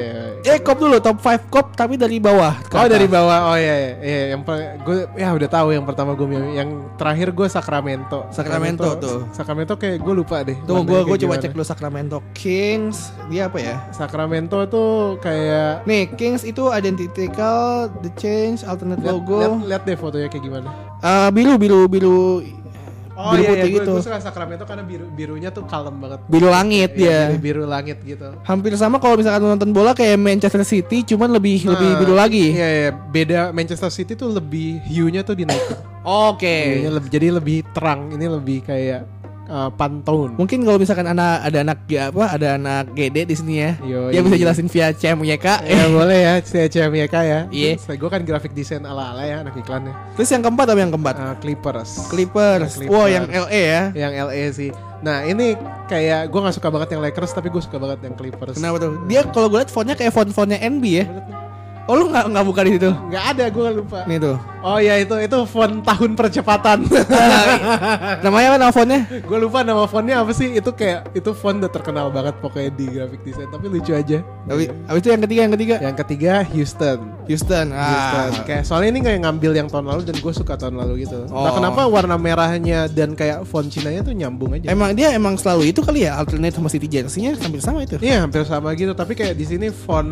[0.43, 2.55] iya Eh cop dulu top 5 cop tapi dari bawah.
[2.71, 2.91] Oh atas.
[2.95, 4.41] dari bawah, oh iya iya, iya yang
[4.81, 8.27] gue ya udah tahu yang pertama gue yang terakhir gue Sacramento.
[8.31, 9.19] Sacramento tuh.
[9.35, 10.57] Sacramento kayak gue lupa deh.
[10.63, 11.43] Tuh gua kayak coba gimana.
[11.43, 13.11] cek dulu Sacramento Kings.
[13.27, 13.75] Dia apa ya?
[13.91, 19.39] Sacramento tuh kayak Nih Kings itu identical, the change, alternate lihat, logo.
[19.39, 20.69] lihat, lihat deh fotonya kayak gimana.
[20.97, 22.17] Eh, biru biru biru
[23.17, 23.91] Oh biru iya, putih iya gitu.
[23.97, 26.21] gue suka Sacramento karena biru birunya tuh kalem banget.
[26.29, 27.33] Biru langit dia.
[27.33, 28.29] biru, biru langit gitu.
[28.45, 32.53] Hampir sama kalau misalkan nonton bola kayak Manchester City, cuman lebih lebih Nah, biru lagi.
[32.53, 35.81] Iya, iya, beda Manchester City tuh lebih hue-nya tuh dinaikin.
[36.05, 36.85] Oke.
[36.85, 38.13] Lebih jadi lebih terang.
[38.13, 39.16] Ini lebih kayak
[39.47, 40.35] uh, pantone.
[40.35, 44.11] Mungkin kalau misalkan anak ada anak ya apa ada anak GD di sini ya, Yoi.
[44.13, 45.47] dia bisa jelasin via CMYK.
[45.65, 47.39] Ya boleh ya, CCMYK ya.
[47.49, 47.71] Iya.
[47.97, 49.95] Gue kan grafik desain ala-ala ya anak iklannya.
[50.19, 51.15] Terus yang keempat apa yang keempat?
[51.17, 51.91] Uh, Clippers.
[52.11, 52.71] Clippers.
[52.77, 52.91] Clippers.
[52.91, 53.83] Wow, yang LA ya.
[53.95, 54.71] Yang LA sih.
[55.01, 55.53] Nah ini
[55.85, 58.57] kayak gue nggak suka banget yang Lakers tapi gue suka banget yang Clippers.
[58.57, 58.91] Kenapa tuh?
[59.05, 61.05] Dia kalau gue liat fontnya kayak font-fontnya NB ya.
[61.87, 62.91] Oh lu nggak nggak buka di situ?
[62.91, 63.99] Nggak ada, gue lupa.
[64.03, 64.35] Nih tuh.
[64.59, 66.83] Oh ya itu itu font tahun percepatan.
[68.27, 68.99] Namanya apa nama fontnya?
[69.07, 70.51] gue lupa nama fontnya apa sih?
[70.51, 73.47] Itu kayak itu font udah terkenal banget pokoknya di graphic design.
[73.47, 74.19] Tapi lucu aja.
[74.47, 76.97] Abis, abis itu yang ketiga yang ketiga Yang ketiga Houston.
[77.27, 77.67] Houston.
[77.71, 78.29] Houston.
[78.35, 78.43] Ah.
[78.43, 81.23] Kayak soalnya ini kayak ngambil yang tahun lalu dan gue suka tahun lalu gitu.
[81.27, 81.55] Entah Oh.
[81.55, 84.67] kenapa warna merahnya dan kayak font Cinanya tuh nyambung aja.
[84.71, 87.95] Emang dia emang selalu itu kali ya alternate sama City jersey-nya hampir sama itu.
[87.99, 88.91] Iya hampir sama gitu.
[88.91, 90.11] Tapi kayak di sini font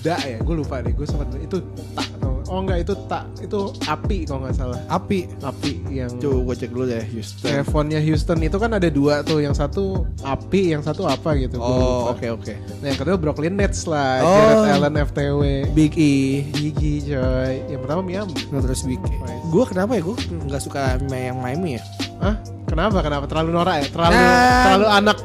[0.00, 0.38] da ya.
[0.40, 0.92] Gue lupa deh.
[0.92, 1.58] Gue sempat itu
[1.96, 2.08] tak.
[2.50, 3.30] Oh enggak itu tak.
[3.38, 4.80] Itu api kalau nggak salah.
[4.90, 5.30] Api.
[5.38, 7.46] Api yang Coba gue cek dulu deh Houston.
[7.46, 11.62] Kayak fontnya Houston itu kan ada dua tuh, yang satu api, yang satu apa gitu.
[11.62, 12.54] gua Oh, oke oke.
[12.82, 14.34] Nah yang kedua Brooklyn Nets lah, Oh.
[14.34, 15.42] Jared Allen FTW,
[15.78, 16.42] Big E.
[16.50, 17.54] Gigi coy.
[17.70, 18.34] Yang pertama Miami.
[18.50, 19.14] Nah, terus Big E.
[19.14, 19.46] Nice.
[19.54, 20.02] Gue kenapa ya?
[20.02, 21.82] Gue nggak suka yang Miami ya.
[22.18, 22.34] Hah?
[22.66, 22.98] Kenapa?
[22.98, 23.24] Kenapa?
[23.30, 23.86] Terlalu norak ya?
[23.94, 24.62] Terlalu Nah.
[24.66, 25.18] terlalu anak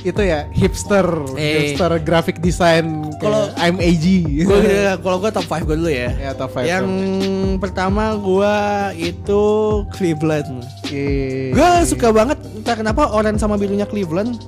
[0.00, 1.72] itu ya hipster, Eh.
[1.72, 3.12] hipster graphic design.
[3.16, 4.04] Kalau- I'm AG.
[4.42, 4.60] Gue
[4.98, 6.08] kalau gue top 5 gue dulu ya.
[6.12, 7.60] ya top five Yang dong.
[7.60, 8.54] pertama gue
[8.98, 9.42] itu
[9.90, 10.64] Cleveland.
[11.50, 14.40] Gue suka banget entah kenapa orange sama birunya Cleveland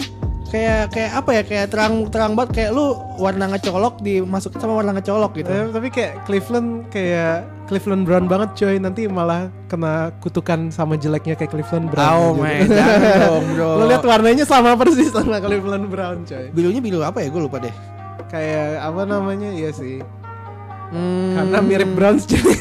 [0.53, 4.93] kayak kayak apa ya kayak terang terang banget kayak lu warna ngecolok dimasukin sama warna
[4.93, 5.49] ngecolok gitu.
[5.49, 11.33] Eh, tapi kayak Cleveland kayak Cleveland Brown banget coy nanti malah kena kutukan sama jeleknya
[11.33, 12.45] kayak Cleveland Brown Oh aja.
[12.45, 13.69] my god, dong, bro.
[13.81, 17.33] Lo lihat warnanya sama persis sama Cleveland Brown coy birunya biru apa ya?
[17.33, 17.73] Gue lupa deh.
[18.29, 20.05] kayak apa namanya iya sih
[20.89, 22.53] Hmm, karena mirip Browns jadi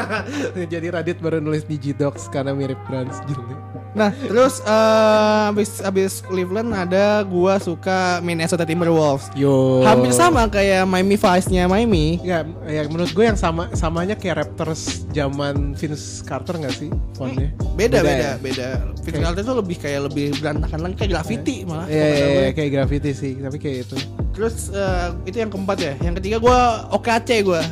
[0.72, 3.44] jadi Radit baru nulis di G-Docs karena mirip Browns jadi
[3.92, 9.32] Nah, terus eh, abis abis Cleveland ada gua suka Minnesota Timberwolves.
[9.32, 12.20] yo Hampir sama kayak Miami Vice-nya Miami.
[12.20, 17.50] ya, ya menurut gue yang sama samanya kayak Raptors zaman Vince Carter nggak sih fontnya
[17.74, 18.34] Beda beda ya?
[18.38, 18.68] beda.
[19.02, 21.86] Vince Carter tuh lebih kayak lebih berantakan lagi kayak graffiti malah.
[21.88, 22.38] Iya, kata gue.
[22.38, 23.96] iya, kayak graffiti sih, tapi kayak itu.
[24.36, 25.92] Terus eh, itu yang keempat ya.
[25.98, 26.58] Yang ketiga gua
[26.92, 27.62] OKC gua.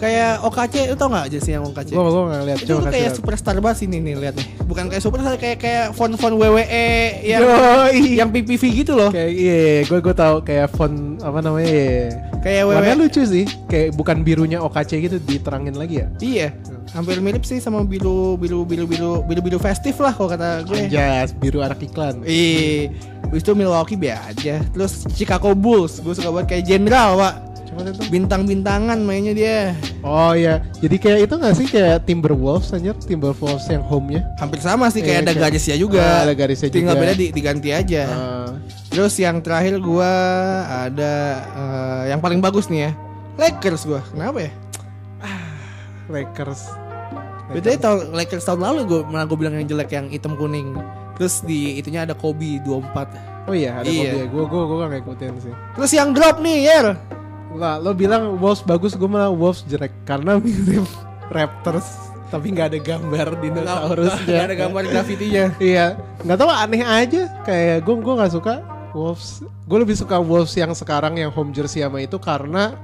[0.00, 1.92] Kayak OKC, lu tau gak aja sih yang OKC?
[1.92, 4.48] Gue gue nggak lihat itu tuh kayak superstar banget ini nih lihat nih.
[4.64, 6.88] Bukan kayak superstar kayak kayak font-font WWE
[7.20, 8.16] yang Yoi.
[8.16, 9.12] yang PPV gitu loh.
[9.12, 12.08] kayak iya gue gue tahu kayak font apa namanya iya.
[12.40, 13.02] Kayak warnanya WWE.
[13.04, 16.48] lucu sih kayak bukan birunya OKC gitu diterangin lagi ya Iya.
[16.90, 20.88] Hampir mirip sih sama biru biru biru biru biru biru festif lah kalau kata gue.
[20.88, 22.88] Anjas biru anak iklan Ih,
[23.28, 24.56] Habis itu Milwaukee biasa aja.
[24.74, 27.34] Terus Chicago Bulls, gue suka banget kayak jenderal, Pak.
[27.70, 29.58] Coba itu Bintang-bintangan mainnya dia.
[30.00, 34.58] oh ya jadi kayak itu nggak sih kayak Timberwolves anjir Timberwolves yang home nya Hampir
[34.58, 36.00] sama sih kayak Iya, ada kayak- garisnya juga.
[36.00, 37.02] Ah, ada garisnya Tinggal juga.
[37.02, 38.02] beda di- diganti aja.
[38.04, 38.48] Ah,
[38.90, 40.10] Terus yang terakhir gua
[40.82, 41.14] ada
[41.46, 42.92] eh, yang paling bagus nih ya.
[43.36, 44.02] Lakers gua.
[44.04, 44.52] Kenapa ya?
[46.08, 46.62] Lakers
[47.50, 50.70] Bedanya tahun Lakers tahun lalu gue malah gue bilang yang jelek yang hitam kuning.
[51.14, 53.10] Terus di itunya ada Kobe 24.
[53.46, 54.14] oh iya ada Iya.
[54.14, 56.86] Kobe gue gue gue gak ngikutin sih Terus yang drop nih, Yer.
[57.54, 60.86] Lah lo bilang Wolves bagus gue malah Wolves jelek karena mirip
[61.30, 65.44] Raptors tapi nggak ada gambar dinosaurusnya Gak ada gambar graffitinya.
[65.58, 67.26] Iya, nggak tahu aneh aja.
[67.42, 68.54] Kayak gue gue nggak suka
[68.94, 69.42] Wolves.
[69.66, 72.78] Gue lebih suka Wolves yang sekarang yang home jersey sama itu karena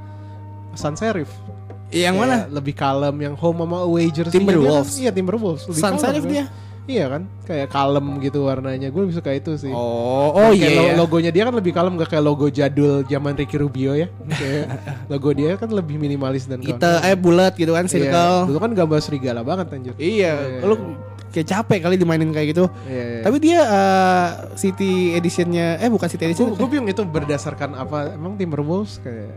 [0.74, 1.30] Sans Serif.
[1.94, 2.34] Yang mana?
[2.42, 4.34] Kayak Lebih kalem yang home sama away jersey.
[4.34, 4.98] Timberwolves.
[4.98, 5.62] Iya Timberwolves.
[5.70, 6.50] Lebih Sans serif kan.
[6.86, 8.88] Iya kan, kayak kalem gitu warnanya.
[8.88, 9.68] Gue lebih suka itu sih.
[9.68, 10.70] Oh, oh iya.
[10.70, 10.94] lo- iya.
[10.94, 14.06] logonya dia kan lebih kalem gak kayak logo jadul zaman Ricky Rubio ya.
[14.24, 14.64] Kayak
[15.10, 18.36] logo dia kan lebih minimalis dan Kita eh bulat gitu kan Iya, circle.
[18.48, 19.94] Dulu kan gambar serigala banget anjir.
[19.96, 20.60] Iya, Iya.
[20.62, 20.74] lu
[21.26, 22.64] kayak capek kali dimainin kayak gitu.
[22.86, 23.20] Iya, iya.
[23.20, 28.14] Tapi dia eh, City Editionnya, eh bukan City Edition, gue bingung itu berdasarkan apa?
[28.14, 29.34] Emang Timberwolves kayak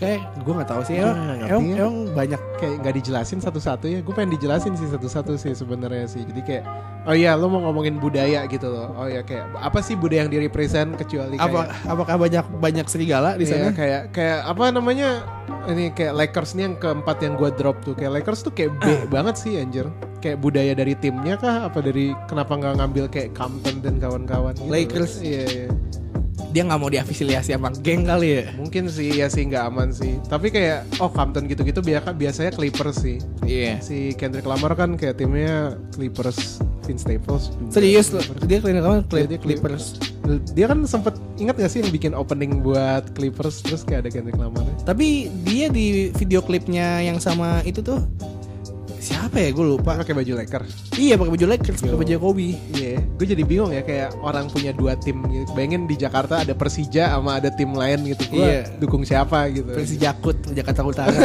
[0.00, 0.96] kayak gue nggak tahu sih.
[0.96, 1.76] Emang, ngerti emang, ya.
[1.78, 2.40] emang banyak.
[2.56, 6.64] kayak nggak dijelasin satu-satu ya gue pengen dijelasin sih satu-satu sih sebenarnya sih jadi kayak
[7.08, 10.32] oh iya lo mau ngomongin budaya gitu loh oh iya kayak apa sih budaya yang
[10.32, 13.68] direpresent kecuali kayak Apa, apakah banyak banyak serigala di Iya, sana?
[13.72, 15.24] kayak kayak apa namanya
[15.72, 18.84] ini kayak Lakers nih yang keempat yang gue drop tuh kayak Lakers tuh kayak B
[19.08, 19.88] banget sih anjir
[20.20, 24.68] kayak budaya dari timnya kah apa dari kenapa nggak ngambil kayak Compton dan kawan-kawan gitu
[24.68, 25.24] Lakers.
[25.24, 25.68] iya iya
[26.50, 28.44] Dia nggak mau diafiliasi sama geng kali ya.
[28.58, 32.98] mungkin sih ya sih nggak aman sih tapi kayak oh Compton gitu-gitu biasa biasanya Clippers
[33.00, 33.78] sih Iya.
[33.78, 37.54] si Kendrick Lamar kan kayak timnya Clippers Vince Staples.
[37.54, 37.70] juga.
[37.70, 39.06] Serius loh, dia cleaner apa?
[39.14, 39.94] Iya, dia Clippers.
[40.54, 44.34] Dia kan sempet ingat gak sih yang bikin opening buat Clippers terus kayak ada Kendrick
[44.34, 44.66] Lamar.
[44.82, 48.02] Tapi dia di video klipnya yang sama itu tuh
[49.00, 49.50] siapa ya?
[49.50, 49.96] Gue lupa.
[49.96, 50.94] Pakai baju Lakers.
[50.94, 52.48] Iya pakai baju Lakers, pakai baju Kobe.
[52.70, 55.50] Iya, gue jadi bingung ya kayak orang punya dua tim gitu.
[55.52, 58.22] Bayangin di Jakarta ada Persija sama ada tim lain gitu.
[58.30, 58.76] Gue Iya.
[58.76, 59.72] dukung siapa gitu.
[59.72, 61.16] Versi Jakut Jakarta Utara.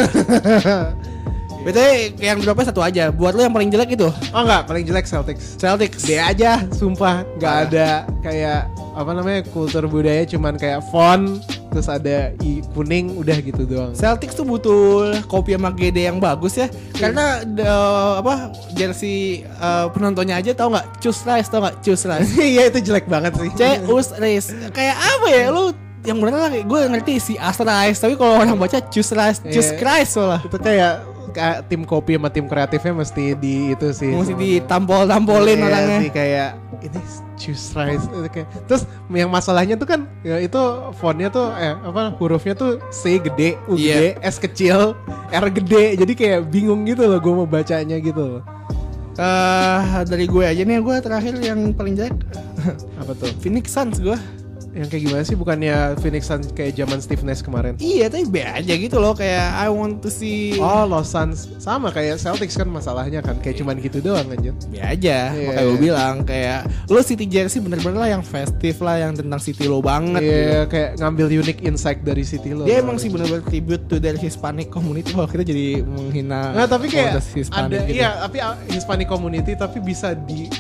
[1.66, 3.10] BTW yang berapa satu aja.
[3.10, 5.58] Buat lo yang paling jelek itu Oh enggak, paling jelek Celtics.
[5.58, 6.06] Celtics.
[6.06, 7.26] D aja, sumpah.
[7.42, 7.66] Nggak Parah.
[7.66, 7.88] ada
[8.22, 8.60] kayak
[8.94, 11.42] apa namanya kultur budaya cuman kayak font
[11.76, 13.92] terus ada i kuning udah gitu doang.
[13.92, 16.72] Celtics tuh butuh kopi sama GD yang bagus ya.
[16.96, 17.68] Karena the-
[18.16, 21.04] apa jersey uh, penontonnya aja tau nggak?
[21.04, 21.84] Choose rice tau nggak?
[21.84, 22.32] Choose rice.
[22.56, 23.52] Iya itu jelek banget sih.
[23.52, 24.56] C us rice.
[24.72, 25.76] Kayak apa ya lu?
[26.06, 29.74] Yang bener lah gue ngerti si As rice tapi kalau orang baca choose rice, choose
[29.74, 29.82] Iya.
[29.82, 30.38] rice malah.
[30.40, 30.94] itu kayak, kayak
[31.66, 34.10] tim kopi sama tim kreatifnya mesti di itu sih.
[34.10, 35.98] Mesti ditampol-tampolin Iya orangnya.
[36.00, 36.50] sih kayak
[36.82, 37.00] ini
[37.36, 40.62] choose rice itu kayak terus yang masalahnya tuh kan ya itu
[40.94, 43.96] fontnya tuh eh apa hurufnya tuh C gede U Iya.
[43.96, 44.94] gede S kecil
[45.28, 48.44] R gede jadi kayak bingung gitu loh gue mau bacanya gitu loh
[49.16, 52.12] Eh, dari gue aja nih gue terakhir yang paling jelek
[53.00, 54.20] apa tuh Phoenix Suns gue.
[54.76, 55.34] Yang kayak gimana sih?
[55.34, 57.80] Bukannya Phoenix Suns kayak zaman Steve Nash kemarin?
[57.80, 59.16] Iya tapi B aja gitu loh.
[59.16, 61.48] Kayak I want to see Oh Los Suns.
[61.58, 63.40] Sama kayak Celtics kan masalahnya kan.
[63.40, 65.32] Kayak cuman gitu doang aja B aja.
[65.32, 65.48] Iya.
[65.48, 66.60] makanya gue bilang kayak
[66.92, 70.36] lo City Jersey bener-bener lah yang festif lah yang tentang City lo banget Iya
[70.68, 70.76] gitu.
[70.76, 72.68] kayak ngambil unique insight dari City lo.
[72.68, 75.16] Dia emang sih bener-bener tribute to their Hispanic community.
[75.16, 77.96] Wah kita jadi menghina Nah tapi kayak ada gitu.
[77.96, 80.52] iya tapi uh, Hispanic community tapi bisa di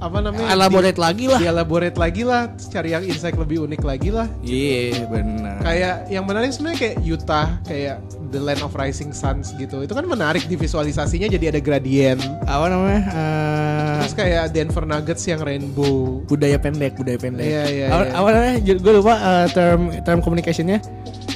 [0.00, 0.48] apa namanya?
[0.56, 1.40] Elaborate lagi lah.
[1.40, 4.26] Di, elaborate lagi lah cari yang insight lebih unik lagi lah.
[4.40, 5.60] Iya benar.
[5.60, 7.96] Kayak yang menarik sebenarnya kayak Utah kayak
[8.32, 9.84] The Land of Rising Suns gitu.
[9.84, 12.16] Itu kan menarik di visualisasinya jadi ada gradien
[12.48, 13.02] Apa namanya?
[13.12, 16.24] Eh, terus kayak Denver Nuggets yang rainbow.
[16.24, 17.44] Budaya pendek Budaya pendek.
[17.44, 18.12] Iya, iya, apa, iya.
[18.16, 18.54] apa namanya?
[18.80, 20.80] Gue lupa eh, term term communicationnya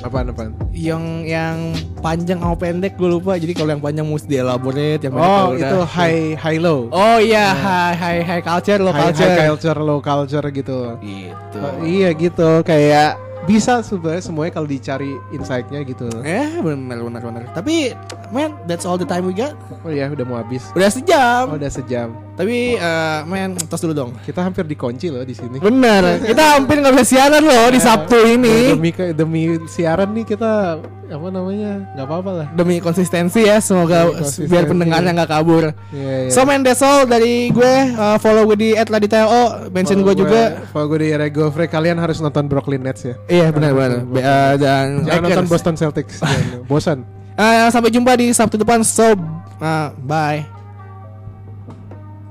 [0.04, 0.52] apaan apaan?
[0.70, 1.56] Yang yang
[2.04, 3.40] panjang sama pendek gue lupa.
[3.40, 5.68] Jadi kalau yang panjang mesti dielaborate yang pendek oh ya udah.
[5.72, 6.92] itu high high low.
[6.92, 9.78] Oh iya high high high culture low high, culture high culture.
[9.80, 10.78] low culture gitu.
[11.00, 11.58] Gitu.
[11.58, 12.60] Oh, iya gitu.
[12.62, 16.08] Kayak bisa sebenarnya semuanya kalau dicari insight-nya gitu.
[16.24, 17.92] Eh benar benar benar tapi
[18.32, 19.56] man that's all the time we got.
[19.84, 20.68] Oh iya udah mau habis.
[20.76, 21.52] Udah sejam.
[21.52, 24.10] Oh, udah sejam tapi eh man tos dulu dong.
[24.26, 25.62] Kita hampir dikunci loh di sini.
[25.62, 28.74] Bener kita hampir nggak bisa siaran loh di Sabtu ini.
[28.74, 32.46] Demi demi siaran nih kita apa namanya nggak apa-apa lah.
[32.58, 34.50] Demi konsistensi ya semoga Demi konsistensi.
[34.50, 35.64] biar pendengarnya nggak kabur.
[35.94, 36.30] Iya, iya.
[36.34, 37.74] so that's all dari gue.
[37.94, 40.66] Eh, follow gue di @laditao mention gue juga.
[40.74, 43.14] Kalau gue di Rego Frey kalian harus nonton Brooklyn Nets ya.
[43.30, 44.02] iya benar benar.
[44.10, 45.46] Be- eh, dan Jangan nonton.
[45.46, 46.18] Boston Celtics.
[46.70, 47.06] Bosan.
[47.38, 48.82] Eh, sampai jumpa di Sabtu depan.
[48.82, 49.14] So
[49.62, 50.53] eh, bye